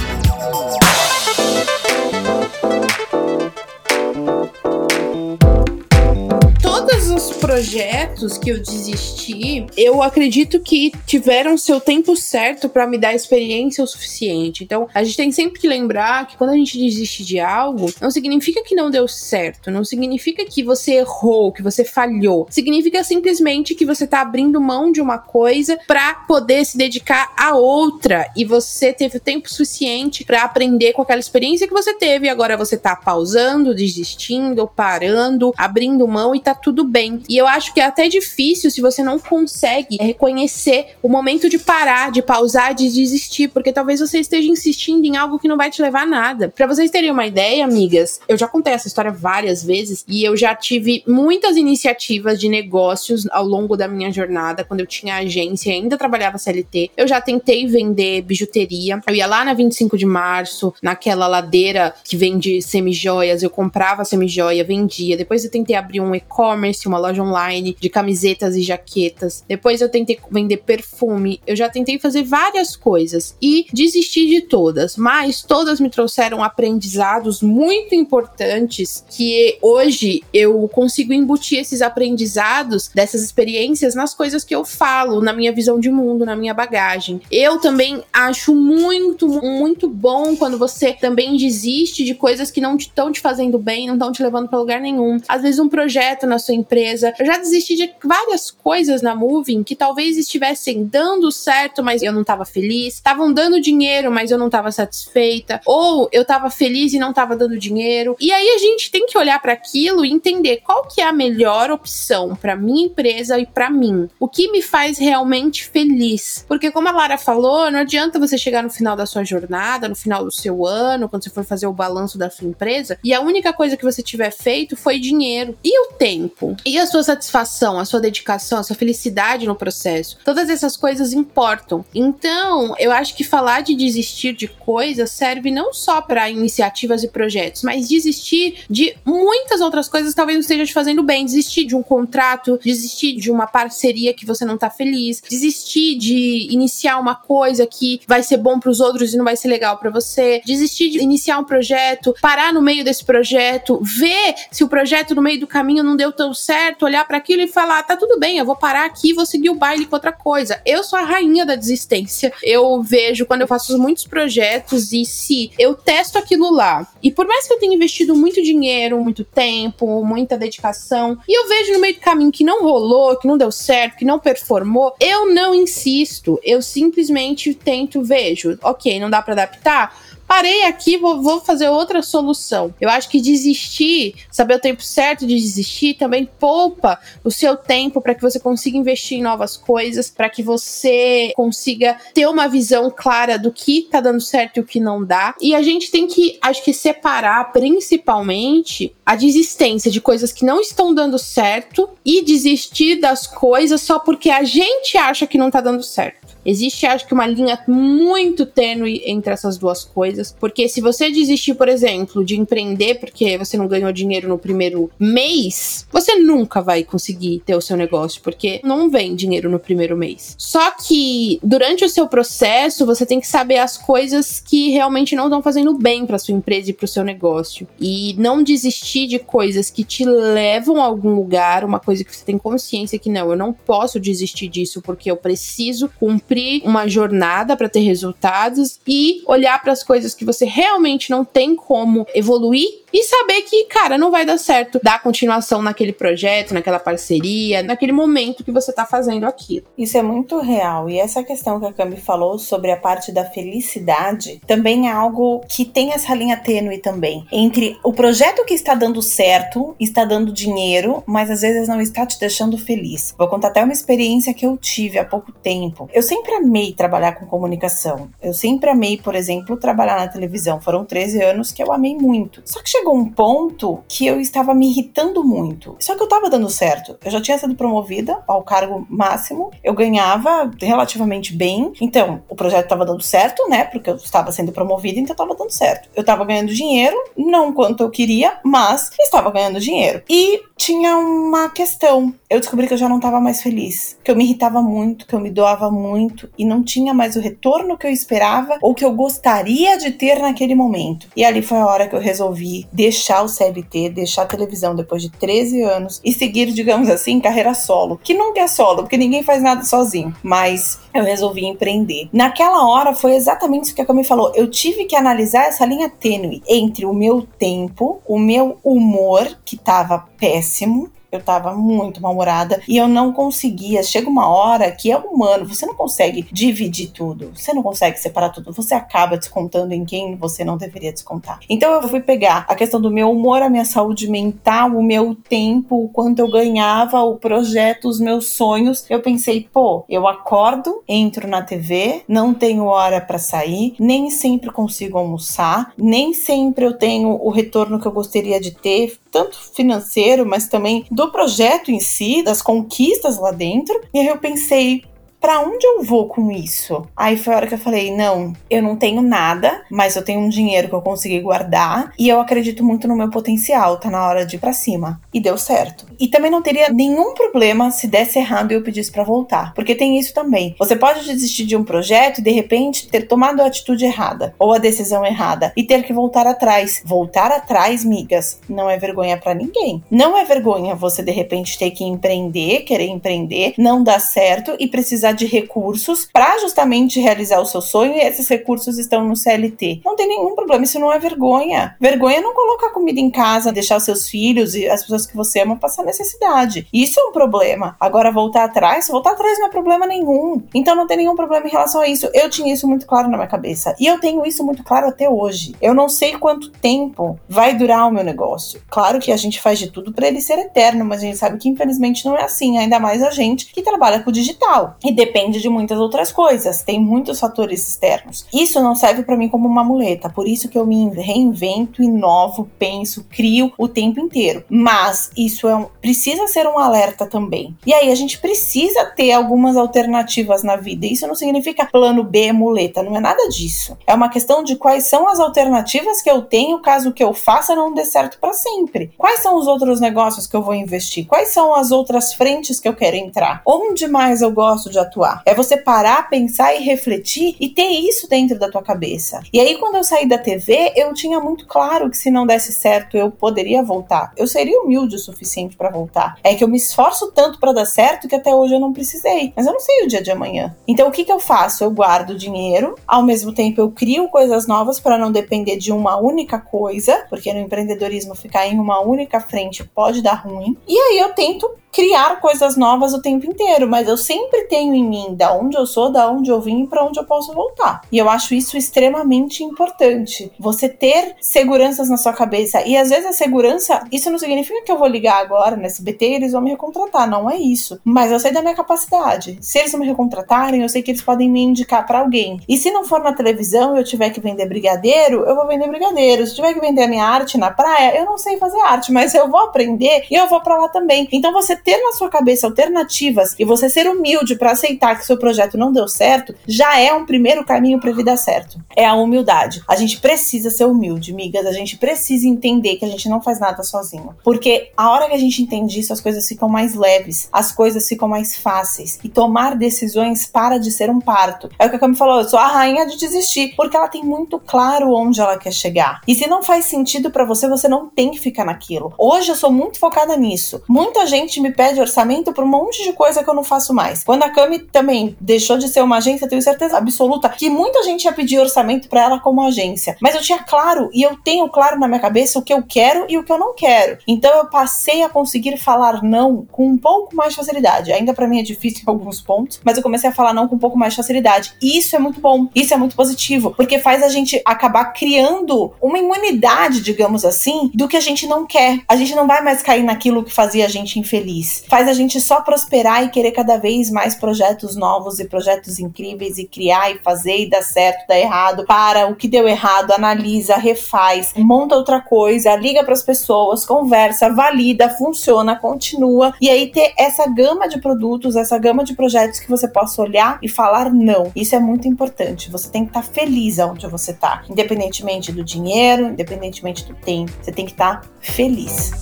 Projetos 7.32 8.38
que 8.38 8.50
eu 8.50 8.58
desisti, 8.58 9.66
eu 9.76 10.02
acredito 10.02 10.60
que 10.60 10.92
tiveram 11.06 11.56
seu 11.56 11.80
tempo 11.80 12.16
certo 12.16 12.68
para 12.68 12.86
me 12.86 12.98
dar 12.98 13.14
experiência 13.14 13.82
o 13.82 13.86
suficiente. 13.86 14.64
Então, 14.64 14.88
a 14.94 15.02
gente 15.04 15.16
tem 15.16 15.32
sempre 15.32 15.60
que 15.60 15.68
lembrar 15.68 16.26
que 16.26 16.36
quando 16.36 16.50
a 16.50 16.56
gente 16.56 16.78
desiste 16.78 17.24
de 17.24 17.40
algo, 17.40 17.92
não 18.00 18.10
significa 18.10 18.62
que 18.62 18.74
não 18.74 18.90
deu 18.90 19.06
certo, 19.08 19.70
não 19.70 19.84
significa 19.84 20.44
que 20.44 20.62
você 20.62 20.94
errou, 20.94 21.52
que 21.52 21.62
você 21.62 21.84
falhou. 21.84 22.46
Significa 22.50 23.02
simplesmente 23.04 23.74
que 23.74 23.84
você 23.84 24.06
tá 24.06 24.20
abrindo 24.20 24.60
mão 24.60 24.90
de 24.92 25.00
uma 25.00 25.18
coisa 25.18 25.78
para 25.86 26.14
poder 26.14 26.64
se 26.64 26.76
dedicar 26.76 27.32
a 27.36 27.54
outra 27.54 28.30
e 28.36 28.44
você 28.44 28.92
teve 28.92 29.18
o 29.18 29.20
tempo 29.20 29.48
suficiente 29.48 30.24
para 30.24 30.42
aprender 30.42 30.92
com 30.92 31.02
aquela 31.02 31.20
experiência 31.20 31.66
que 31.66 31.72
você 31.72 31.94
teve 31.94 32.26
e 32.26 32.30
agora 32.30 32.56
você 32.56 32.76
tá 32.76 32.94
pausando, 32.94 33.74
desistindo, 33.74 34.66
parando, 34.66 35.52
abrindo 35.56 36.06
mão 36.06 36.34
e 36.34 36.40
tá 36.40 36.54
tudo 36.54 36.84
bem. 36.84 37.17
E 37.28 37.36
eu 37.36 37.46
acho 37.46 37.72
que 37.72 37.80
é 37.80 37.84
até 37.84 38.08
difícil 38.08 38.70
se 38.70 38.80
você 38.80 39.02
não 39.02 39.18
consegue 39.18 39.96
reconhecer 40.00 40.96
o 41.02 41.08
momento 41.08 41.48
de 41.48 41.58
parar, 41.58 42.10
de 42.10 42.22
pausar, 42.22 42.74
de 42.74 42.88
desistir, 42.88 43.48
porque 43.48 43.72
talvez 43.72 44.00
você 44.00 44.18
esteja 44.18 44.48
insistindo 44.48 45.04
em 45.04 45.16
algo 45.16 45.38
que 45.38 45.48
não 45.48 45.56
vai 45.56 45.70
te 45.70 45.80
levar 45.82 46.02
a 46.02 46.06
nada. 46.06 46.48
Para 46.48 46.66
vocês 46.66 46.90
terem 46.90 47.10
uma 47.10 47.26
ideia, 47.26 47.64
amigas, 47.64 48.20
eu 48.28 48.36
já 48.36 48.46
contei 48.46 48.72
essa 48.72 48.88
história 48.88 49.10
várias 49.10 49.62
vezes 49.62 50.04
e 50.08 50.24
eu 50.24 50.36
já 50.36 50.54
tive 50.54 51.02
muitas 51.06 51.56
iniciativas 51.56 52.38
de 52.38 52.48
negócios 52.48 53.26
ao 53.30 53.44
longo 53.44 53.76
da 53.76 53.88
minha 53.88 54.12
jornada, 54.12 54.64
quando 54.64 54.80
eu 54.80 54.86
tinha 54.86 55.16
agência 55.16 55.70
e 55.70 55.74
ainda 55.74 55.96
trabalhava 55.96 56.38
CLT. 56.38 56.90
Eu 56.96 57.06
já 57.06 57.20
tentei 57.20 57.66
vender 57.66 58.22
bijuteria. 58.22 59.00
Eu 59.06 59.14
ia 59.14 59.26
lá 59.26 59.44
na 59.44 59.54
25 59.54 59.96
de 59.96 60.06
março, 60.06 60.74
naquela 60.82 61.26
ladeira 61.26 61.94
que 62.04 62.16
vende 62.16 62.60
semijoias, 62.62 63.42
eu 63.42 63.50
comprava 63.50 64.04
semijoia, 64.04 64.64
vendia. 64.64 65.16
Depois 65.16 65.44
eu 65.44 65.50
tentei 65.50 65.76
abrir 65.76 66.00
um 66.00 66.14
e-commerce, 66.14 66.86
uma 66.86 66.98
loja 66.98 67.07
online 67.16 67.76
de 67.78 67.88
camisetas 67.88 68.56
e 68.56 68.62
jaquetas. 68.62 69.44
Depois 69.46 69.80
eu 69.80 69.88
tentei 69.88 70.18
vender 70.30 70.58
perfume. 70.58 71.40
Eu 71.46 71.56
já 71.56 71.68
tentei 71.68 71.98
fazer 71.98 72.22
várias 72.22 72.76
coisas 72.76 73.36
e 73.40 73.66
desisti 73.72 74.26
de 74.26 74.42
todas, 74.42 74.96
mas 74.96 75.42
todas 75.42 75.80
me 75.80 75.88
trouxeram 75.88 76.42
aprendizados 76.42 77.42
muito 77.42 77.94
importantes 77.94 79.04
que 79.08 79.58
hoje 79.62 80.22
eu 80.32 80.68
consigo 80.72 81.12
embutir 81.12 81.60
esses 81.60 81.82
aprendizados 81.82 82.88
dessas 82.94 83.22
experiências 83.22 83.94
nas 83.94 84.14
coisas 84.14 84.44
que 84.44 84.54
eu 84.54 84.64
falo, 84.64 85.20
na 85.20 85.32
minha 85.32 85.52
visão 85.52 85.78
de 85.78 85.90
mundo, 85.90 86.24
na 86.24 86.36
minha 86.36 86.54
bagagem. 86.54 87.20
Eu 87.30 87.58
também 87.58 88.02
acho 88.12 88.54
muito, 88.54 89.28
muito 89.28 89.88
bom 89.88 90.36
quando 90.36 90.58
você 90.58 90.92
também 90.92 91.36
desiste 91.36 92.04
de 92.04 92.14
coisas 92.14 92.50
que 92.50 92.60
não 92.60 92.76
estão 92.76 93.12
te 93.12 93.20
fazendo 93.20 93.58
bem, 93.58 93.86
não 93.86 93.94
estão 93.94 94.12
te 94.12 94.22
levando 94.22 94.48
para 94.48 94.58
lugar 94.58 94.80
nenhum. 94.80 95.18
Às 95.28 95.42
vezes 95.42 95.60
um 95.60 95.68
projeto 95.68 96.26
na 96.26 96.38
sua 96.38 96.54
empresa 96.54 96.87
eu 96.92 97.26
já 97.26 97.36
desisti 97.38 97.76
de 97.76 97.92
várias 98.04 98.50
coisas 98.50 99.02
na 99.02 99.14
Moving 99.14 99.62
que 99.62 99.76
talvez 99.76 100.16
estivessem 100.16 100.84
dando 100.84 101.30
certo, 101.30 101.82
mas 101.82 102.02
eu 102.02 102.12
não 102.12 102.22
estava 102.22 102.44
feliz. 102.44 102.94
Estavam 102.94 103.32
dando 103.32 103.60
dinheiro, 103.60 104.10
mas 104.10 104.30
eu 104.30 104.38
não 104.38 104.46
estava 104.46 104.70
satisfeita. 104.70 105.60
Ou 105.66 106.08
eu 106.12 106.22
estava 106.22 106.50
feliz 106.50 106.92
e 106.92 106.98
não 106.98 107.10
estava 107.10 107.36
dando 107.36 107.58
dinheiro. 107.58 108.16
E 108.20 108.32
aí 108.32 108.48
a 108.50 108.58
gente 108.58 108.90
tem 108.90 109.06
que 109.06 109.18
olhar 109.18 109.40
para 109.40 109.52
aquilo 109.52 110.04
e 110.04 110.10
entender 110.10 110.58
qual 110.58 110.86
que 110.86 111.00
é 111.00 111.04
a 111.04 111.12
melhor 111.12 111.70
opção 111.70 112.34
para 112.34 112.56
minha 112.56 112.86
empresa 112.86 113.38
e 113.38 113.46
para 113.46 113.70
mim. 113.70 114.08
O 114.18 114.28
que 114.28 114.50
me 114.50 114.62
faz 114.62 114.98
realmente 114.98 115.64
feliz. 115.64 116.44
Porque 116.46 116.70
como 116.70 116.88
a 116.88 116.92
Lara 116.92 117.18
falou, 117.18 117.70
não 117.70 117.80
adianta 117.80 118.18
você 118.18 118.36
chegar 118.38 118.62
no 118.62 118.70
final 118.70 118.96
da 118.96 119.06
sua 119.06 119.24
jornada, 119.24 119.88
no 119.88 119.94
final 119.94 120.24
do 120.24 120.32
seu 120.32 120.66
ano, 120.66 121.08
quando 121.08 121.24
você 121.24 121.30
for 121.30 121.44
fazer 121.44 121.66
o 121.66 121.72
balanço 121.72 122.18
da 122.18 122.30
sua 122.30 122.48
empresa, 122.48 122.98
e 123.02 123.12
a 123.12 123.20
única 123.20 123.52
coisa 123.52 123.76
que 123.76 123.84
você 123.84 124.02
tiver 124.02 124.30
feito 124.30 124.76
foi 124.76 124.98
dinheiro. 124.98 125.56
E 125.64 125.80
o 125.80 125.92
tempo? 125.92 126.56
E 126.64 126.77
a 126.78 126.86
sua 126.86 127.02
satisfação, 127.02 127.78
a 127.78 127.84
sua 127.84 128.00
dedicação, 128.00 128.58
a 128.58 128.62
sua 128.62 128.76
felicidade 128.76 129.46
no 129.46 129.54
processo. 129.54 130.18
Todas 130.24 130.48
essas 130.48 130.76
coisas 130.76 131.12
importam. 131.12 131.84
Então, 131.94 132.74
eu 132.78 132.92
acho 132.92 133.14
que 133.14 133.24
falar 133.24 133.62
de 133.62 133.74
desistir 133.74 134.32
de 134.32 134.48
coisas 134.48 135.10
serve 135.10 135.50
não 135.50 135.72
só 135.72 136.00
para 136.00 136.30
iniciativas 136.30 137.02
e 137.02 137.08
projetos, 137.08 137.62
mas 137.62 137.88
desistir 137.88 138.64
de 138.68 138.94
muitas 139.04 139.60
outras 139.60 139.88
coisas 139.88 140.14
talvez 140.14 140.36
não 140.36 140.40
esteja 140.40 140.64
te 140.64 140.72
fazendo 140.72 141.02
bem. 141.02 141.24
Desistir 141.24 141.64
de 141.64 141.74
um 141.74 141.82
contrato, 141.82 142.58
desistir 142.62 143.16
de 143.16 143.30
uma 143.30 143.46
parceria 143.46 144.14
que 144.14 144.26
você 144.26 144.44
não 144.44 144.58
tá 144.58 144.70
feliz, 144.70 145.22
desistir 145.28 145.96
de 145.96 146.48
iniciar 146.50 146.98
uma 146.98 147.14
coisa 147.14 147.66
que 147.66 148.00
vai 148.06 148.22
ser 148.22 148.36
bom 148.36 148.58
para 148.58 148.70
os 148.70 148.80
outros 148.80 149.12
e 149.12 149.16
não 149.16 149.24
vai 149.24 149.36
ser 149.36 149.48
legal 149.48 149.78
para 149.78 149.90
você, 149.90 150.40
desistir 150.44 150.90
de 150.90 150.98
iniciar 150.98 151.38
um 151.38 151.44
projeto, 151.44 152.14
parar 152.20 152.52
no 152.52 152.62
meio 152.62 152.84
desse 152.84 153.04
projeto, 153.04 153.80
ver 153.82 154.34
se 154.50 154.64
o 154.64 154.68
projeto 154.68 155.14
no 155.14 155.22
meio 155.22 155.40
do 155.40 155.46
caminho 155.46 155.82
não 155.82 155.96
deu 155.96 156.12
tão 156.12 156.32
certo, 156.34 156.67
olhar 156.82 157.06
para 157.06 157.18
aquilo 157.18 157.42
e 157.42 157.48
falar: 157.48 157.82
tá 157.82 157.96
tudo 157.96 158.18
bem, 158.18 158.38
eu 158.38 158.46
vou 158.46 158.56
parar 158.56 158.86
aqui 158.86 159.12
vou 159.18 159.26
seguir 159.26 159.50
o 159.50 159.54
baile 159.54 159.84
com 159.84 159.96
outra 159.96 160.12
coisa. 160.12 160.62
Eu 160.64 160.84
sou 160.84 160.98
a 160.98 161.02
rainha 161.02 161.44
da 161.44 161.56
desistência. 161.56 162.32
Eu 162.42 162.80
vejo 162.82 163.26
quando 163.26 163.40
eu 163.40 163.48
faço 163.48 163.76
muitos 163.76 164.06
projetos 164.06 164.92
e 164.92 165.04
se 165.04 165.50
eu 165.58 165.74
testo 165.74 166.16
aquilo 166.16 166.52
lá, 166.52 166.86
e 167.02 167.10
por 167.10 167.26
mais 167.26 167.46
que 167.46 167.52
eu 167.52 167.58
tenha 167.58 167.74
investido 167.74 168.14
muito 168.14 168.40
dinheiro, 168.40 169.02
muito 169.02 169.24
tempo, 169.24 170.04
muita 170.04 170.38
dedicação, 170.38 171.18
e 171.28 171.36
eu 171.36 171.48
vejo 171.48 171.72
no 171.72 171.80
meio 171.80 171.94
do 171.94 172.00
caminho 172.00 172.30
que 172.30 172.44
não 172.44 172.62
rolou, 172.62 173.16
que 173.16 173.26
não 173.26 173.36
deu 173.36 173.50
certo, 173.50 173.96
que 173.96 174.04
não 174.04 174.18
performou, 174.18 174.94
eu 175.00 175.32
não 175.34 175.54
insisto. 175.54 176.38
Eu 176.44 176.62
simplesmente 176.62 177.52
tento, 177.54 178.02
vejo, 178.02 178.56
ok, 178.62 179.00
não 179.00 179.10
dá 179.10 179.20
para 179.20 179.32
adaptar 179.32 180.07
parei 180.38 180.62
aqui, 180.66 180.96
vou, 180.96 181.20
vou 181.20 181.40
fazer 181.40 181.68
outra 181.68 182.00
solução. 182.00 182.72
Eu 182.80 182.88
acho 182.88 183.08
que 183.08 183.20
desistir, 183.20 184.14
saber 184.30 184.54
o 184.54 184.60
tempo 184.60 184.80
certo 184.84 185.26
de 185.26 185.34
desistir, 185.34 185.94
também 185.94 186.28
poupa 186.38 187.00
o 187.24 187.30
seu 187.30 187.56
tempo 187.56 188.00
para 188.00 188.14
que 188.14 188.22
você 188.22 188.38
consiga 188.38 188.78
investir 188.78 189.18
em 189.18 189.22
novas 189.22 189.56
coisas, 189.56 190.08
para 190.08 190.30
que 190.30 190.40
você 190.40 191.32
consiga 191.34 191.96
ter 192.14 192.28
uma 192.28 192.46
visão 192.46 192.88
clara 192.88 193.36
do 193.36 193.50
que 193.50 193.88
tá 193.90 194.00
dando 194.00 194.20
certo 194.20 194.58
e 194.58 194.60
o 194.60 194.64
que 194.64 194.78
não 194.78 195.04
dá. 195.04 195.34
E 195.40 195.56
a 195.56 195.62
gente 195.62 195.90
tem 195.90 196.06
que, 196.06 196.38
acho 196.40 196.62
que, 196.62 196.72
separar 196.72 197.50
principalmente 197.50 198.94
a 199.04 199.16
desistência 199.16 199.90
de 199.90 200.00
coisas 200.00 200.32
que 200.32 200.44
não 200.44 200.60
estão 200.60 200.94
dando 200.94 201.18
certo 201.18 201.90
e 202.04 202.22
desistir 202.22 203.00
das 203.00 203.26
coisas 203.26 203.80
só 203.80 203.98
porque 203.98 204.30
a 204.30 204.44
gente 204.44 204.96
acha 204.96 205.26
que 205.26 205.36
não 205.36 205.50
tá 205.50 205.60
dando 205.60 205.82
certo. 205.82 206.27
Existe, 206.48 206.86
acho 206.86 207.06
que, 207.06 207.12
uma 207.12 207.26
linha 207.26 207.62
muito 207.68 208.46
tênue 208.46 209.02
entre 209.04 209.34
essas 209.34 209.58
duas 209.58 209.84
coisas. 209.84 210.34
Porque 210.40 210.66
se 210.66 210.80
você 210.80 211.10
desistir, 211.10 211.54
por 211.54 211.68
exemplo, 211.68 212.24
de 212.24 212.40
empreender 212.40 212.94
porque 212.94 213.36
você 213.36 213.58
não 213.58 213.68
ganhou 213.68 213.92
dinheiro 213.92 214.30
no 214.30 214.38
primeiro 214.38 214.90
mês, 214.98 215.86
você 215.92 216.14
nunca 216.14 216.62
vai 216.62 216.82
conseguir 216.82 217.42
ter 217.44 217.54
o 217.54 217.60
seu 217.60 217.76
negócio, 217.76 218.22
porque 218.22 218.62
não 218.64 218.88
vem 218.88 219.14
dinheiro 219.14 219.50
no 219.50 219.58
primeiro 219.58 219.94
mês. 219.94 220.34
Só 220.38 220.70
que 220.70 221.38
durante 221.42 221.84
o 221.84 221.88
seu 221.88 222.08
processo, 222.08 222.86
você 222.86 223.04
tem 223.04 223.20
que 223.20 223.26
saber 223.26 223.58
as 223.58 223.76
coisas 223.76 224.40
que 224.40 224.70
realmente 224.70 225.14
não 225.14 225.24
estão 225.24 225.42
fazendo 225.42 225.76
bem 225.76 226.06
para 226.06 226.18
sua 226.18 226.34
empresa 226.34 226.70
e 226.70 226.72
para 226.72 226.86
o 226.86 226.88
seu 226.88 227.04
negócio. 227.04 227.68
E 227.78 228.14
não 228.16 228.42
desistir 228.42 229.06
de 229.06 229.18
coisas 229.18 229.68
que 229.68 229.84
te 229.84 230.02
levam 230.06 230.80
a 230.80 230.86
algum 230.86 231.14
lugar, 231.14 231.62
uma 231.62 231.78
coisa 231.78 232.02
que 232.02 232.16
você 232.16 232.24
tem 232.24 232.38
consciência 232.38 232.98
que 232.98 233.10
não, 233.10 233.30
eu 233.30 233.36
não 233.36 233.52
posso 233.52 234.00
desistir 234.00 234.48
disso 234.48 234.80
porque 234.80 235.10
eu 235.10 235.16
preciso 235.16 235.90
cumprir 236.00 236.37
cumprir 236.38 236.62
uma 236.64 236.86
jornada 236.86 237.56
para 237.56 237.68
ter 237.68 237.80
resultados 237.80 238.78
e 238.86 239.22
olhar 239.26 239.60
para 239.60 239.72
as 239.72 239.82
coisas 239.82 240.14
que 240.14 240.24
você 240.24 240.44
realmente 240.44 241.10
não 241.10 241.24
tem 241.24 241.56
como 241.56 242.06
evoluir 242.14 242.68
e 242.92 243.02
saber 243.04 243.42
que, 243.42 243.64
cara, 243.64 243.98
não 243.98 244.10
vai 244.10 244.24
dar 244.24 244.38
certo 244.38 244.80
dar 244.82 245.02
continuação 245.02 245.62
naquele 245.62 245.92
projeto, 245.92 246.54
naquela 246.54 246.78
parceria, 246.78 247.62
naquele 247.62 247.92
momento 247.92 248.44
que 248.44 248.52
você 248.52 248.72
tá 248.72 248.86
fazendo 248.86 249.24
aquilo. 249.24 249.66
Isso 249.76 249.96
é 249.96 250.02
muito 250.02 250.38
real. 250.40 250.88
E 250.88 250.98
essa 250.98 251.22
questão 251.22 251.60
que 251.60 251.66
a 251.66 251.72
Cami 251.72 251.96
falou 251.96 252.38
sobre 252.38 252.70
a 252.70 252.76
parte 252.76 253.12
da 253.12 253.24
felicidade 253.24 254.40
também 254.46 254.88
é 254.88 254.92
algo 254.92 255.40
que 255.48 255.64
tem 255.64 255.92
essa 255.92 256.14
linha 256.14 256.36
tênue 256.36 256.78
também 256.78 257.26
entre 257.32 257.78
o 257.82 257.92
projeto 257.92 258.44
que 258.44 258.54
está 258.54 258.74
dando 258.74 259.02
certo, 259.02 259.74
está 259.78 260.04
dando 260.04 260.32
dinheiro, 260.32 261.02
mas 261.06 261.30
às 261.30 261.40
vezes 261.40 261.68
não 261.68 261.80
está 261.80 262.06
te 262.06 262.18
deixando 262.18 262.56
feliz. 262.58 263.14
Vou 263.18 263.28
contar 263.28 263.48
até 263.48 263.62
uma 263.62 263.72
experiência 263.72 264.34
que 264.34 264.46
eu 264.46 264.56
tive 264.56 264.98
há 264.98 265.04
pouco 265.04 265.32
tempo. 265.32 265.88
Eu 265.92 266.02
sempre 266.02 266.32
amei 266.34 266.72
trabalhar 266.72 267.12
com 267.12 267.26
comunicação. 267.26 268.10
Eu 268.22 268.32
sempre 268.32 268.70
amei, 268.70 268.96
por 268.96 269.14
exemplo, 269.14 269.56
trabalhar 269.56 269.96
na 269.96 270.08
televisão. 270.08 270.60
Foram 270.60 270.84
13 270.84 271.22
anos 271.22 271.52
que 271.52 271.62
eu 271.62 271.72
amei 271.72 271.94
muito. 271.94 272.42
Só 272.44 272.62
que 272.62 272.68
chegou 272.78 272.96
um 272.96 273.04
ponto 273.04 273.82
que 273.88 274.06
eu 274.06 274.20
estava 274.20 274.54
me 274.54 274.70
irritando 274.70 275.24
muito. 275.24 275.76
Só 275.80 275.94
que 275.94 276.00
eu 276.00 276.04
estava 276.04 276.30
dando 276.30 276.48
certo. 276.48 276.96
Eu 277.04 277.10
já 277.10 277.20
tinha 277.20 277.38
sido 277.38 277.54
promovida 277.54 278.22
ao 278.26 278.42
cargo 278.42 278.86
máximo, 278.88 279.50
eu 279.62 279.74
ganhava 279.74 280.50
relativamente 280.60 281.34
bem. 281.34 281.72
Então, 281.80 282.22
o 282.28 282.36
projeto 282.36 282.64
estava 282.64 282.86
dando 282.86 283.02
certo, 283.02 283.48
né? 283.48 283.64
Porque 283.64 283.90
eu 283.90 283.96
estava 283.96 284.30
sendo 284.30 284.52
promovida, 284.52 285.00
então 285.00 285.12
estava 285.12 285.34
dando 285.34 285.50
certo. 285.50 285.88
Eu 285.94 286.02
estava 286.02 286.24
ganhando 286.24 286.54
dinheiro, 286.54 286.96
não 287.16 287.52
quanto 287.52 287.82
eu 287.82 287.90
queria, 287.90 288.38
mas 288.44 288.90
estava 289.00 289.30
ganhando 289.30 289.60
dinheiro. 289.60 290.02
E 290.08 290.42
tinha 290.56 290.96
uma 290.96 291.48
questão. 291.48 292.14
Eu 292.30 292.40
descobri 292.40 292.66
que 292.66 292.74
eu 292.74 292.78
já 292.78 292.90
não 292.90 292.96
estava 292.96 293.20
mais 293.20 293.42
feliz, 293.42 293.96
que 294.04 294.10
eu 294.10 294.16
me 294.16 294.22
irritava 294.22 294.60
muito, 294.60 295.06
que 295.06 295.14
eu 295.14 295.20
me 295.20 295.30
doava 295.30 295.70
muito 295.70 296.28
e 296.36 296.44
não 296.44 296.62
tinha 296.62 296.92
mais 296.92 297.16
o 297.16 297.20
retorno 297.20 297.78
que 297.78 297.86
eu 297.86 297.90
esperava 297.90 298.58
ou 298.60 298.74
que 298.74 298.84
eu 298.84 298.92
gostaria 298.92 299.78
de 299.78 299.92
ter 299.92 300.18
naquele 300.18 300.54
momento. 300.54 301.08
E 301.16 301.24
ali 301.24 301.40
foi 301.40 301.56
a 301.56 301.66
hora 301.66 301.88
que 301.88 301.96
eu 301.96 302.00
resolvi 302.00 302.68
deixar 302.70 303.22
o 303.22 303.28
CLT, 303.28 303.88
deixar 303.88 304.22
a 304.22 304.26
televisão 304.26 304.76
depois 304.76 305.00
de 305.00 305.08
13 305.08 305.62
anos 305.62 306.02
e 306.04 306.12
seguir, 306.12 306.52
digamos 306.52 306.90
assim, 306.90 307.18
carreira 307.18 307.54
solo. 307.54 307.98
Que 308.04 308.12
nunca 308.12 308.40
é 308.40 308.46
solo, 308.46 308.82
porque 308.82 308.98
ninguém 308.98 309.22
faz 309.22 309.42
nada 309.42 309.64
sozinho. 309.64 310.14
Mas 310.22 310.78
eu 310.92 311.04
resolvi 311.04 311.46
empreender. 311.46 312.10
Naquela 312.12 312.68
hora 312.68 312.94
foi 312.94 313.14
exatamente 313.14 313.64
isso 313.64 313.74
que 313.74 313.80
a 313.80 313.86
Cami 313.86 314.04
falou. 314.04 314.32
Eu 314.34 314.50
tive 314.50 314.84
que 314.84 314.94
analisar 314.94 315.46
essa 315.46 315.64
linha 315.64 315.88
tênue 315.88 316.42
entre 316.46 316.84
o 316.84 316.92
meu 316.92 317.26
tempo, 317.38 318.02
o 318.06 318.18
meu 318.18 318.58
humor, 318.62 319.38
que 319.46 319.56
estava 319.56 320.06
péssimo, 320.18 320.90
eu 321.10 321.22
tava 321.22 321.54
muito 321.54 322.00
mal-humorada 322.00 322.60
e 322.68 322.76
eu 322.76 322.86
não 322.86 323.12
conseguia. 323.12 323.82
Chega 323.82 324.08
uma 324.08 324.28
hora 324.28 324.70
que 324.70 324.90
é 324.90 324.96
humano, 324.96 325.46
você 325.46 325.66
não 325.66 325.74
consegue 325.74 326.26
dividir 326.30 326.90
tudo, 326.90 327.30
você 327.34 327.52
não 327.52 327.62
consegue 327.62 327.98
separar 327.98 328.30
tudo, 328.30 328.52
você 328.52 328.74
acaba 328.74 329.16
descontando 329.16 329.72
em 329.72 329.84
quem 329.84 330.16
você 330.16 330.44
não 330.44 330.56
deveria 330.56 330.92
descontar. 330.92 331.40
Então 331.48 331.72
eu 331.72 331.88
fui 331.88 332.00
pegar 332.00 332.44
a 332.48 332.54
questão 332.54 332.80
do 332.80 332.90
meu 332.90 333.10
humor, 333.10 333.42
a 333.42 333.50
minha 333.50 333.64
saúde 333.64 334.08
mental, 334.10 334.70
o 334.70 334.82
meu 334.82 335.14
tempo, 335.14 335.84
o 335.84 335.88
quanto 335.88 336.18
eu 336.20 336.30
ganhava, 336.30 337.02
o 337.02 337.16
projeto, 337.16 337.88
os 337.88 338.00
meus 338.00 338.26
sonhos. 338.28 338.84
Eu 338.88 339.00
pensei, 339.00 339.48
pô, 339.52 339.84
eu 339.88 340.06
acordo, 340.06 340.82
entro 340.86 341.26
na 341.26 341.42
TV, 341.42 342.02
não 342.06 342.34
tenho 342.34 342.64
hora 342.64 343.00
para 343.00 343.18
sair, 343.18 343.74
nem 343.78 344.10
sempre 344.10 344.50
consigo 344.50 344.98
almoçar, 344.98 345.72
nem 345.76 346.12
sempre 346.12 346.64
eu 346.64 346.76
tenho 346.76 347.10
o 347.10 347.30
retorno 347.30 347.80
que 347.80 347.86
eu 347.86 347.92
gostaria 347.92 348.40
de 348.40 348.50
ter, 348.50 348.98
tanto 349.10 349.36
financeiro, 349.54 350.26
mas 350.26 350.48
também 350.48 350.86
do 350.90 351.10
projeto 351.10 351.70
em 351.70 351.80
si, 351.80 352.22
das 352.22 352.42
conquistas 352.42 353.18
lá 353.18 353.30
dentro. 353.30 353.80
E 353.92 353.98
aí 353.98 354.06
eu 354.06 354.18
pensei, 354.18 354.84
para 355.20 355.40
onde 355.40 355.66
eu 355.66 355.82
vou 355.82 356.06
com 356.08 356.30
isso? 356.30 356.86
Aí 356.96 357.16
foi 357.16 357.34
a 357.34 357.36
hora 357.36 357.46
que 357.46 357.54
eu 357.54 357.58
falei: 357.58 357.94
não, 357.94 358.32
eu 358.48 358.62
não 358.62 358.76
tenho 358.76 359.02
nada, 359.02 359.62
mas 359.70 359.96
eu 359.96 360.04
tenho 360.04 360.20
um 360.20 360.28
dinheiro 360.28 360.68
que 360.68 360.74
eu 360.74 360.82
consegui 360.82 361.20
guardar 361.20 361.92
e 361.98 362.08
eu 362.08 362.20
acredito 362.20 362.64
muito 362.64 362.86
no 362.86 362.96
meu 362.96 363.10
potencial, 363.10 363.78
tá 363.78 363.90
na 363.90 364.06
hora 364.06 364.24
de 364.24 364.36
ir 364.36 364.38
pra 364.38 364.52
cima. 364.52 365.00
E 365.12 365.20
deu 365.20 365.36
certo. 365.36 365.86
E 365.98 366.08
também 366.08 366.30
não 366.30 366.42
teria 366.42 366.68
nenhum 366.70 367.14
problema 367.14 367.70
se 367.70 367.86
desse 367.86 368.18
errado 368.18 368.52
e 368.52 368.54
eu 368.54 368.62
pedisse 368.62 368.90
para 368.90 369.04
voltar, 369.04 369.52
porque 369.54 369.74
tem 369.74 369.98
isso 369.98 370.14
também. 370.14 370.54
Você 370.58 370.76
pode 370.76 371.04
desistir 371.04 371.44
de 371.44 371.56
um 371.56 371.64
projeto 371.64 372.18
e 372.18 372.22
de 372.22 372.30
repente 372.30 372.88
ter 372.88 373.02
tomado 373.02 373.40
a 373.40 373.46
atitude 373.46 373.84
errada 373.84 374.34
ou 374.38 374.52
a 374.52 374.58
decisão 374.58 375.04
errada 375.04 375.52
e 375.56 375.64
ter 375.64 375.82
que 375.82 375.92
voltar 375.92 376.26
atrás. 376.26 376.82
Voltar 376.84 377.30
atrás, 377.32 377.84
migas, 377.84 378.40
não 378.48 378.70
é 378.70 378.78
vergonha 378.78 379.16
para 379.16 379.34
ninguém. 379.34 379.82
Não 379.90 380.16
é 380.16 380.24
vergonha 380.24 380.74
você 380.74 381.02
de 381.02 381.10
repente 381.10 381.58
ter 381.58 381.70
que 381.70 381.84
empreender, 381.84 382.60
querer 382.60 382.88
empreender, 382.88 383.54
não 383.58 383.82
dar 383.82 384.00
certo 384.00 384.56
e 384.58 384.66
precisar 384.66 385.07
precisar 385.08 385.12
de 385.12 385.26
recursos 385.26 386.08
para 386.12 386.38
justamente 386.38 387.00
realizar 387.00 387.40
o 387.40 387.46
seu 387.46 387.60
sonho 387.60 387.94
e 387.94 388.00
esses 388.00 388.28
recursos 388.28 388.78
estão 388.78 389.04
no 389.04 389.16
CLT. 389.16 389.82
Não 389.84 389.96
tem 389.96 390.08
nenhum 390.08 390.34
problema, 390.34 390.64
isso 390.64 390.78
não 390.78 390.92
é 390.92 390.98
vergonha. 390.98 391.76
Vergonha 391.80 392.18
é 392.18 392.20
não 392.20 392.34
colocar 392.34 392.70
comida 392.70 393.00
em 393.00 393.10
casa, 393.10 393.52
deixar 393.52 393.76
os 393.76 393.84
seus 393.84 394.08
filhos 394.08 394.54
e 394.54 394.68
as 394.68 394.82
pessoas 394.82 395.06
que 395.06 395.16
você 395.16 395.40
ama 395.40 395.56
passar 395.56 395.84
necessidade. 395.84 396.66
Isso 396.72 396.98
é 397.00 397.04
um 397.04 397.12
problema. 397.12 397.76
Agora, 397.80 398.10
voltar 398.10 398.44
atrás, 398.44 398.88
voltar 398.88 399.12
atrás 399.12 399.38
não 399.38 399.46
é 399.46 399.50
problema 399.50 399.86
nenhum. 399.86 400.42
Então 400.54 400.74
não 400.74 400.86
tem 400.86 400.98
nenhum 400.98 401.16
problema 401.16 401.46
em 401.46 401.50
relação 401.50 401.80
a 401.80 401.88
isso. 401.88 402.08
Eu 402.12 402.28
tinha 402.28 402.52
isso 402.52 402.66
muito 402.66 402.86
claro 402.86 403.08
na 403.08 403.16
minha 403.16 403.28
cabeça. 403.28 403.74
E 403.78 403.86
eu 403.86 404.00
tenho 404.00 404.24
isso 404.26 404.44
muito 404.44 404.62
claro 404.62 404.88
até 404.88 405.08
hoje. 405.08 405.54
Eu 405.60 405.74
não 405.74 405.88
sei 405.88 406.12
quanto 406.12 406.50
tempo 406.50 407.18
vai 407.28 407.54
durar 407.54 407.86
o 407.86 407.92
meu 407.92 408.04
negócio. 408.04 408.60
Claro 408.68 408.98
que 408.98 409.12
a 409.12 409.16
gente 409.16 409.40
faz 409.40 409.58
de 409.58 409.70
tudo 409.70 409.92
para 409.92 410.08
ele 410.08 410.20
ser 410.20 410.38
eterno, 410.38 410.84
mas 410.84 411.02
a 411.02 411.06
gente 411.06 411.18
sabe 411.18 411.38
que 411.38 411.48
infelizmente 411.48 412.04
não 412.04 412.16
é 412.16 412.24
assim, 412.24 412.58
ainda 412.58 412.78
mais 412.78 413.02
a 413.02 413.10
gente 413.10 413.46
que 413.52 413.62
trabalha 413.62 414.00
com 414.00 414.10
o 414.10 414.12
digital. 414.12 414.76
E 414.84 414.92
depende 414.98 415.40
de 415.40 415.48
muitas 415.48 415.78
outras 415.78 416.10
coisas, 416.10 416.62
tem 416.64 416.80
muitos 416.80 417.20
fatores 417.20 417.68
externos. 417.68 418.26
Isso 418.34 418.60
não 418.60 418.74
serve 418.74 419.04
para 419.04 419.16
mim 419.16 419.28
como 419.28 419.46
uma 419.46 419.62
muleta, 419.62 420.08
por 420.08 420.26
isso 420.26 420.48
que 420.48 420.58
eu 420.58 420.66
me 420.66 420.90
reinvento, 420.90 421.84
inovo, 421.84 422.50
penso, 422.58 423.06
crio 423.08 423.52
o 423.56 423.68
tempo 423.68 424.00
inteiro. 424.00 424.42
Mas 424.48 425.12
isso 425.16 425.46
é 425.46 425.54
um, 425.54 425.66
precisa 425.80 426.26
ser 426.26 426.48
um 426.48 426.58
alerta 426.58 427.06
também. 427.06 427.56
E 427.64 427.72
aí 427.72 427.92
a 427.92 427.94
gente 427.94 428.18
precisa 428.18 428.86
ter 428.86 429.12
algumas 429.12 429.56
alternativas 429.56 430.42
na 430.42 430.56
vida. 430.56 430.84
Isso 430.84 431.06
não 431.06 431.14
significa 431.14 431.64
plano 431.66 432.02
B, 432.02 432.32
muleta, 432.32 432.82
não 432.82 432.96
é 432.96 433.00
nada 433.00 433.28
disso. 433.28 433.78
É 433.86 433.94
uma 433.94 434.08
questão 434.08 434.42
de 434.42 434.56
quais 434.56 434.88
são 434.88 435.08
as 435.08 435.20
alternativas 435.20 436.02
que 436.02 436.10
eu 436.10 436.22
tenho 436.22 436.60
caso 436.60 436.88
o 436.88 436.92
que 436.92 437.04
eu 437.04 437.14
faça 437.14 437.54
não 437.54 437.72
dê 437.72 437.84
certo 437.84 438.18
para 438.18 438.32
sempre. 438.32 438.90
Quais 438.98 439.20
são 439.20 439.36
os 439.36 439.46
outros 439.46 439.80
negócios 439.80 440.26
que 440.26 440.34
eu 440.34 440.42
vou 440.42 440.54
investir? 440.54 441.06
Quais 441.06 441.28
são 441.28 441.54
as 441.54 441.70
outras 441.70 442.12
frentes 442.12 442.58
que 442.58 442.68
eu 442.68 442.74
quero 442.74 442.96
entrar? 442.96 443.42
Onde 443.46 443.86
mais 443.86 444.22
eu 444.22 444.32
gosto 444.32 444.68
de 444.68 444.87
atuar. 444.88 445.22
É 445.24 445.34
você 445.34 445.56
parar, 445.56 446.08
pensar 446.08 446.54
e 446.54 446.64
refletir 446.64 447.36
e 447.38 447.48
ter 447.48 447.68
isso 447.68 448.08
dentro 448.08 448.38
da 448.38 448.50
tua 448.50 448.62
cabeça. 448.62 449.20
E 449.32 449.38
aí, 449.40 449.56
quando 449.56 449.76
eu 449.76 449.84
saí 449.84 450.08
da 450.08 450.18
TV, 450.18 450.72
eu 450.74 450.92
tinha 450.94 451.20
muito 451.20 451.46
claro 451.46 451.90
que 451.90 451.96
se 451.96 452.10
não 452.10 452.26
desse 452.26 452.52
certo, 452.52 452.96
eu 452.96 453.10
poderia 453.10 453.62
voltar. 453.62 454.12
Eu 454.16 454.26
seria 454.26 454.60
humilde 454.60 454.96
o 454.96 454.98
suficiente 454.98 455.56
para 455.56 455.70
voltar. 455.70 456.16
É 456.24 456.34
que 456.34 456.42
eu 456.42 456.48
me 456.48 456.56
esforço 456.56 457.12
tanto 457.12 457.38
para 457.38 457.52
dar 457.52 457.66
certo 457.66 458.08
que 458.08 458.14
até 458.14 458.34
hoje 458.34 458.54
eu 458.54 458.60
não 458.60 458.72
precisei. 458.72 459.32
Mas 459.36 459.46
eu 459.46 459.52
não 459.52 459.60
sei 459.60 459.84
o 459.84 459.88
dia 459.88 460.02
de 460.02 460.10
amanhã. 460.10 460.56
Então, 460.66 460.88
o 460.88 460.90
que, 460.90 461.04
que 461.04 461.12
eu 461.12 461.20
faço? 461.20 461.62
Eu 461.62 461.70
guardo 461.70 462.16
dinheiro, 462.16 462.74
ao 462.86 463.02
mesmo 463.02 463.32
tempo 463.32 463.60
eu 463.60 463.70
crio 463.70 464.08
coisas 464.08 464.46
novas 464.46 464.80
para 464.80 464.98
não 464.98 465.12
depender 465.12 465.56
de 465.56 465.72
uma 465.72 465.98
única 465.98 466.38
coisa, 466.38 467.06
porque 467.08 467.32
no 467.32 467.40
empreendedorismo 467.40 468.14
ficar 468.14 468.46
em 468.46 468.58
uma 468.58 468.80
única 468.80 469.20
frente 469.20 469.64
pode 469.64 470.02
dar 470.02 470.14
ruim. 470.14 470.56
E 470.66 470.78
aí 470.78 470.98
eu 470.98 471.12
tento 471.14 471.48
criar 471.72 472.20
coisas 472.20 472.56
novas 472.56 472.94
o 472.94 473.02
tempo 473.02 473.26
inteiro, 473.26 473.68
mas 473.68 473.88
eu 473.88 473.96
sempre 473.96 474.44
tenho 474.44 474.74
em 474.74 474.84
mim 474.84 475.14
da 475.14 475.32
onde 475.32 475.56
eu 475.56 475.66
sou, 475.66 475.90
da 475.90 476.10
onde 476.10 476.30
eu 476.30 476.40
vim 476.40 476.64
e 476.64 476.66
para 476.66 476.84
onde 476.84 476.98
eu 476.98 477.04
posso 477.04 477.32
voltar. 477.32 477.82
E 477.90 477.98
eu 477.98 478.08
acho 478.08 478.34
isso 478.34 478.56
extremamente 478.56 479.42
importante. 479.44 480.32
Você 480.38 480.68
ter 480.68 481.16
seguranças 481.20 481.88
na 481.88 481.96
sua 481.96 482.12
cabeça. 482.12 482.62
E 482.62 482.76
às 482.76 482.90
vezes 482.90 483.06
a 483.06 483.12
segurança, 483.12 483.84
isso 483.92 484.10
não 484.10 484.18
significa 484.18 484.62
que 484.62 484.72
eu 484.72 484.78
vou 484.78 484.88
ligar 484.88 485.20
agora 485.20 485.56
no 485.56 485.64
SBT 485.64 486.08
e 486.08 486.14
eles 486.14 486.32
vão 486.32 486.40
me 486.40 486.50
recontratar, 486.50 487.08
não 487.08 487.30
é 487.30 487.36
isso. 487.36 487.80
Mas 487.84 488.10
eu 488.10 488.18
sei 488.18 488.32
da 488.32 488.42
minha 488.42 488.54
capacidade. 488.54 489.38
Se 489.40 489.58
eles 489.58 489.74
me 489.74 489.86
recontratarem, 489.86 490.62
eu 490.62 490.68
sei 490.68 490.82
que 490.82 490.90
eles 490.90 491.02
podem 491.02 491.30
me 491.30 491.42
indicar 491.42 491.86
para 491.86 492.00
alguém. 492.00 492.40
E 492.48 492.56
se 492.56 492.70
não 492.70 492.84
for 492.84 493.02
na 493.02 493.12
televisão 493.12 493.76
e 493.76 493.80
eu 493.80 493.84
tiver 493.84 494.10
que 494.10 494.20
vender 494.20 494.46
brigadeiro, 494.46 495.24
eu 495.24 495.34
vou 495.34 495.46
vender 495.46 495.68
brigadeiro. 495.68 496.26
Se 496.26 496.34
tiver 496.34 496.54
que 496.54 496.60
vender 496.60 496.84
a 496.84 496.88
minha 496.88 497.04
arte 497.04 497.38
na 497.38 497.50
praia, 497.50 497.96
eu 497.98 498.04
não 498.04 498.18
sei 498.18 498.36
fazer 498.38 498.60
arte, 498.60 498.92
mas 498.92 499.14
eu 499.14 499.30
vou 499.30 499.40
aprender 499.40 500.06
e 500.10 500.14
eu 500.14 500.26
vou 500.28 500.40
para 500.40 500.56
lá 500.56 500.68
também. 500.68 501.08
Então 501.12 501.32
você 501.32 501.57
ter 501.58 501.78
na 501.82 501.92
sua 501.92 502.08
cabeça 502.08 502.46
alternativas 502.46 503.34
e 503.38 503.44
você 503.44 503.68
ser 503.68 503.88
humilde 503.88 504.36
para 504.36 504.52
aceitar 504.52 504.98
que 504.98 505.06
seu 505.06 505.18
projeto 505.18 505.58
não 505.58 505.72
deu 505.72 505.88
certo, 505.88 506.34
já 506.46 506.78
é 506.78 506.92
um 506.92 507.04
primeiro 507.04 507.44
caminho 507.44 507.80
para 507.80 507.92
dar 508.02 508.16
certo. 508.16 508.60
É 508.76 508.84
a 508.84 508.94
humildade. 508.94 509.62
A 509.66 509.76
gente 509.76 510.00
precisa 510.00 510.50
ser 510.50 510.64
humilde, 510.64 511.12
migas. 511.12 511.46
A 511.46 511.52
gente 511.52 511.76
precisa 511.76 512.26
entender 512.26 512.76
que 512.76 512.84
a 512.84 512.88
gente 512.88 513.08
não 513.08 513.20
faz 513.20 513.40
nada 513.40 513.62
sozinho. 513.62 514.14
Porque 514.22 514.70
a 514.76 514.90
hora 514.90 515.06
que 515.06 515.14
a 515.14 515.18
gente 515.18 515.42
entende 515.42 515.80
isso, 515.80 515.92
as 515.92 516.00
coisas 516.00 516.26
ficam 516.26 516.48
mais 516.48 516.74
leves, 516.74 517.28
as 517.32 517.52
coisas 517.52 517.88
ficam 517.88 518.08
mais 518.08 518.36
fáceis. 518.36 518.98
E 519.02 519.08
tomar 519.08 519.56
decisões 519.56 520.26
para 520.26 520.58
de 520.58 520.70
ser 520.70 520.90
um 520.90 521.00
parto. 521.00 521.50
É 521.58 521.66
o 521.66 521.70
que 521.70 521.76
a 521.76 521.78
Cami 521.78 521.96
falou, 521.96 522.18
eu 522.18 522.28
sou 522.28 522.38
a 522.38 522.46
rainha 522.46 522.86
de 522.86 522.96
desistir, 522.96 523.54
porque 523.56 523.76
ela 523.76 523.88
tem 523.88 524.04
muito 524.04 524.38
claro 524.38 524.92
onde 524.92 525.20
ela 525.20 525.38
quer 525.38 525.52
chegar. 525.52 526.00
E 526.06 526.14
se 526.14 526.26
não 526.26 526.42
faz 526.42 526.66
sentido 526.66 527.10
para 527.10 527.24
você, 527.24 527.48
você 527.48 527.68
não 527.68 527.88
tem 527.88 528.10
que 528.10 528.20
ficar 528.20 528.44
naquilo. 528.44 528.92
Hoje 528.98 529.30
eu 529.30 529.36
sou 529.36 529.50
muito 529.50 529.78
focada 529.78 530.16
nisso. 530.16 530.62
Muita 530.68 531.06
gente 531.06 531.40
me 531.40 531.47
pede 531.50 531.80
orçamento 531.80 532.32
por 532.32 532.44
um 532.44 532.48
monte 532.48 532.82
de 532.84 532.92
coisa 532.92 533.22
que 533.22 533.30
eu 533.30 533.34
não 533.34 533.44
faço 533.44 533.74
mais. 533.74 534.04
Quando 534.04 534.22
a 534.22 534.30
Cami 534.30 534.58
também 534.58 535.16
deixou 535.20 535.58
de 535.58 535.68
ser 535.68 535.82
uma 535.82 535.98
agência, 535.98 536.24
eu 536.24 536.28
tenho 536.28 536.42
certeza 536.42 536.76
absoluta 536.76 537.28
que 537.28 537.48
muita 537.48 537.82
gente 537.82 538.04
ia 538.04 538.12
pedir 538.12 538.38
orçamento 538.38 538.88
para 538.88 539.02
ela 539.02 539.20
como 539.20 539.42
agência. 539.42 539.96
Mas 540.00 540.14
eu 540.14 540.20
tinha 540.20 540.38
claro 540.38 540.90
e 540.92 541.02
eu 541.02 541.16
tenho 541.22 541.48
claro 541.48 541.78
na 541.78 541.88
minha 541.88 542.00
cabeça 542.00 542.38
o 542.38 542.42
que 542.42 542.52
eu 542.52 542.62
quero 542.62 543.06
e 543.08 543.18
o 543.18 543.24
que 543.24 543.32
eu 543.32 543.38
não 543.38 543.54
quero. 543.54 543.98
Então 544.06 544.34
eu 544.36 544.46
passei 544.46 545.02
a 545.02 545.08
conseguir 545.08 545.56
falar 545.56 546.02
não 546.02 546.46
com 546.50 546.66
um 546.66 546.76
pouco 546.76 547.14
mais 547.14 547.30
de 547.30 547.36
facilidade. 547.36 547.92
Ainda 547.92 548.14
para 548.14 548.26
mim 548.26 548.40
é 548.40 548.42
difícil 548.42 548.82
em 548.86 548.90
alguns 548.90 549.20
pontos, 549.20 549.60
mas 549.64 549.76
eu 549.76 549.82
comecei 549.82 550.10
a 550.10 550.12
falar 550.12 550.32
não 550.32 550.48
com 550.48 550.56
um 550.56 550.58
pouco 550.58 550.78
mais 550.78 550.92
de 550.92 550.96
facilidade. 550.96 551.54
E 551.62 551.78
isso 551.78 551.94
é 551.94 551.98
muito 551.98 552.20
bom, 552.20 552.48
isso 552.54 552.74
é 552.74 552.76
muito 552.76 552.96
positivo, 552.96 553.52
porque 553.56 553.78
faz 553.78 554.02
a 554.02 554.08
gente 554.08 554.40
acabar 554.44 554.86
criando 554.92 555.72
uma 555.80 555.98
imunidade, 555.98 556.80
digamos 556.80 557.24
assim, 557.24 557.70
do 557.74 557.88
que 557.88 557.96
a 557.96 558.00
gente 558.00 558.26
não 558.26 558.46
quer. 558.46 558.80
A 558.88 558.96
gente 558.96 559.14
não 559.14 559.26
vai 559.26 559.42
mais 559.42 559.62
cair 559.62 559.82
naquilo 559.82 560.24
que 560.24 560.32
fazia 560.32 560.64
a 560.64 560.68
gente 560.68 560.98
infeliz. 560.98 561.37
Faz 561.68 561.88
a 561.88 561.92
gente 561.92 562.20
só 562.20 562.40
prosperar 562.40 563.04
e 563.04 563.10
querer 563.10 563.32
cada 563.32 563.56
vez 563.56 563.90
mais 563.90 564.14
projetos 564.14 564.76
novos 564.76 565.18
e 565.18 565.26
projetos 565.26 565.78
incríveis 565.78 566.38
e 566.38 566.44
criar 566.44 566.90
e 566.90 566.98
fazer 566.98 567.38
e 567.38 567.50
dar 567.50 567.62
certo, 567.62 568.06
dar 568.08 568.18
errado. 568.18 568.64
Para 568.66 569.06
o 569.06 569.16
que 569.16 569.28
deu 569.28 569.46
errado, 569.46 569.92
analisa, 569.92 570.56
refaz, 570.56 571.32
monta 571.36 571.76
outra 571.76 572.00
coisa, 572.00 572.54
liga 572.56 572.84
para 572.84 572.92
as 572.92 573.02
pessoas, 573.02 573.64
conversa, 573.64 574.32
valida, 574.32 574.88
funciona, 574.90 575.56
continua 575.56 576.34
e 576.40 576.48
aí 576.50 576.70
ter 576.70 576.92
essa 576.96 577.26
gama 577.26 577.68
de 577.68 577.80
produtos, 577.80 578.36
essa 578.36 578.58
gama 578.58 578.84
de 578.84 578.94
projetos 578.94 579.40
que 579.40 579.48
você 579.48 579.68
possa 579.68 580.02
olhar 580.02 580.38
e 580.42 580.48
falar 580.48 580.92
não. 580.92 581.32
Isso 581.34 581.54
é 581.54 581.60
muito 581.60 581.88
importante. 581.88 582.50
Você 582.50 582.70
tem 582.70 582.84
que 582.84 582.90
estar 582.90 583.02
tá 583.02 583.08
feliz 583.08 583.58
onde 583.58 583.86
você 583.86 584.10
está, 584.12 584.42
independentemente 584.48 585.32
do 585.32 585.44
dinheiro, 585.44 586.06
independentemente 586.06 586.84
do 586.84 586.94
tempo. 586.94 587.32
Você 587.42 587.52
tem 587.52 587.64
que 587.64 587.72
estar 587.72 588.00
tá 588.00 588.08
feliz. 588.20 588.92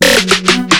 Thank 0.00 0.79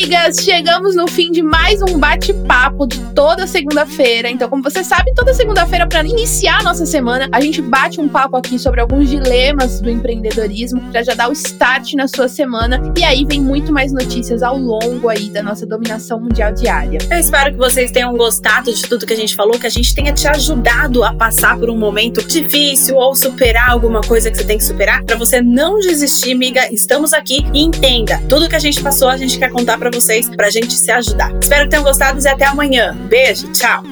amigas, 0.00 0.36
chegamos 0.36 0.96
no 0.96 1.06
fim 1.06 1.30
de 1.30 1.42
mais 1.42 1.82
um 1.82 1.98
bate-papo 1.98 2.86
de 2.86 2.98
toda 3.14 3.46
segunda-feira. 3.46 4.30
Então, 4.30 4.48
como 4.48 4.62
você 4.62 4.82
sabe, 4.82 5.12
toda 5.14 5.34
segunda-feira, 5.34 5.86
para 5.86 6.02
iniciar 6.02 6.60
a 6.60 6.62
nossa 6.62 6.86
semana, 6.86 7.28
a 7.30 7.38
gente 7.38 7.60
bate 7.60 8.00
um 8.00 8.08
papo 8.08 8.34
aqui 8.34 8.58
sobre 8.58 8.80
alguns 8.80 9.10
dilemas 9.10 9.78
do 9.78 9.90
empreendedorismo 9.90 10.80
para 10.90 11.02
já 11.02 11.12
dar 11.12 11.28
o 11.28 11.32
start 11.32 11.92
na 11.92 12.08
sua 12.08 12.28
semana. 12.28 12.80
E 12.96 13.04
aí 13.04 13.26
vem 13.26 13.42
muito 13.42 13.74
mais 13.74 13.92
notícias 13.92 14.42
ao 14.42 14.56
longo 14.56 15.06
aí 15.10 15.28
da 15.28 15.42
nossa 15.42 15.66
dominação 15.66 16.18
mundial 16.18 16.50
diária. 16.50 16.98
Eu 17.10 17.18
espero 17.18 17.52
que 17.52 17.58
vocês 17.58 17.90
tenham 17.90 18.16
gostado 18.16 18.72
de 18.72 18.82
tudo 18.88 19.06
que 19.06 19.12
a 19.12 19.16
gente 19.16 19.36
falou, 19.36 19.58
que 19.58 19.66
a 19.66 19.70
gente 19.70 19.94
tenha 19.94 20.14
te 20.14 20.26
ajudado 20.26 21.04
a 21.04 21.12
passar 21.12 21.58
por 21.58 21.68
um 21.68 21.76
momento 21.76 22.26
difícil 22.26 22.96
ou 22.96 23.14
superar 23.14 23.68
alguma 23.68 24.00
coisa 24.00 24.30
que 24.30 24.38
você 24.38 24.44
tem 24.44 24.56
que 24.56 24.64
superar. 24.64 25.04
Para 25.04 25.16
você 25.16 25.42
não 25.42 25.78
desistir, 25.78 26.32
amiga, 26.32 26.72
estamos 26.72 27.12
aqui 27.12 27.44
e 27.52 27.60
entenda, 27.60 28.18
tudo 28.30 28.48
que 28.48 28.56
a 28.56 28.60
gente 28.60 28.82
passou, 28.82 29.06
a 29.06 29.18
gente 29.18 29.38
quer 29.38 29.50
contar 29.50 29.76
para 29.76 29.89
vocês, 29.98 30.28
pra 30.28 30.50
gente 30.50 30.74
se 30.74 30.90
ajudar. 30.90 31.32
Espero 31.40 31.64
que 31.64 31.70
tenham 31.70 31.84
gostado 31.84 32.20
e 32.20 32.28
até 32.28 32.44
amanhã. 32.46 32.96
Beijo, 33.08 33.48
tchau. 33.52 33.82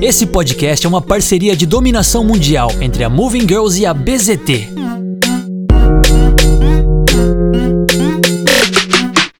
Esse 0.00 0.26
podcast 0.26 0.84
é 0.84 0.88
uma 0.88 1.00
parceria 1.00 1.56
de 1.56 1.64
dominação 1.64 2.24
mundial 2.24 2.70
entre 2.80 3.04
a 3.04 3.08
Moving 3.08 3.48
Girls 3.48 3.80
e 3.80 3.86
a 3.86 3.94
BZT. 3.94 4.83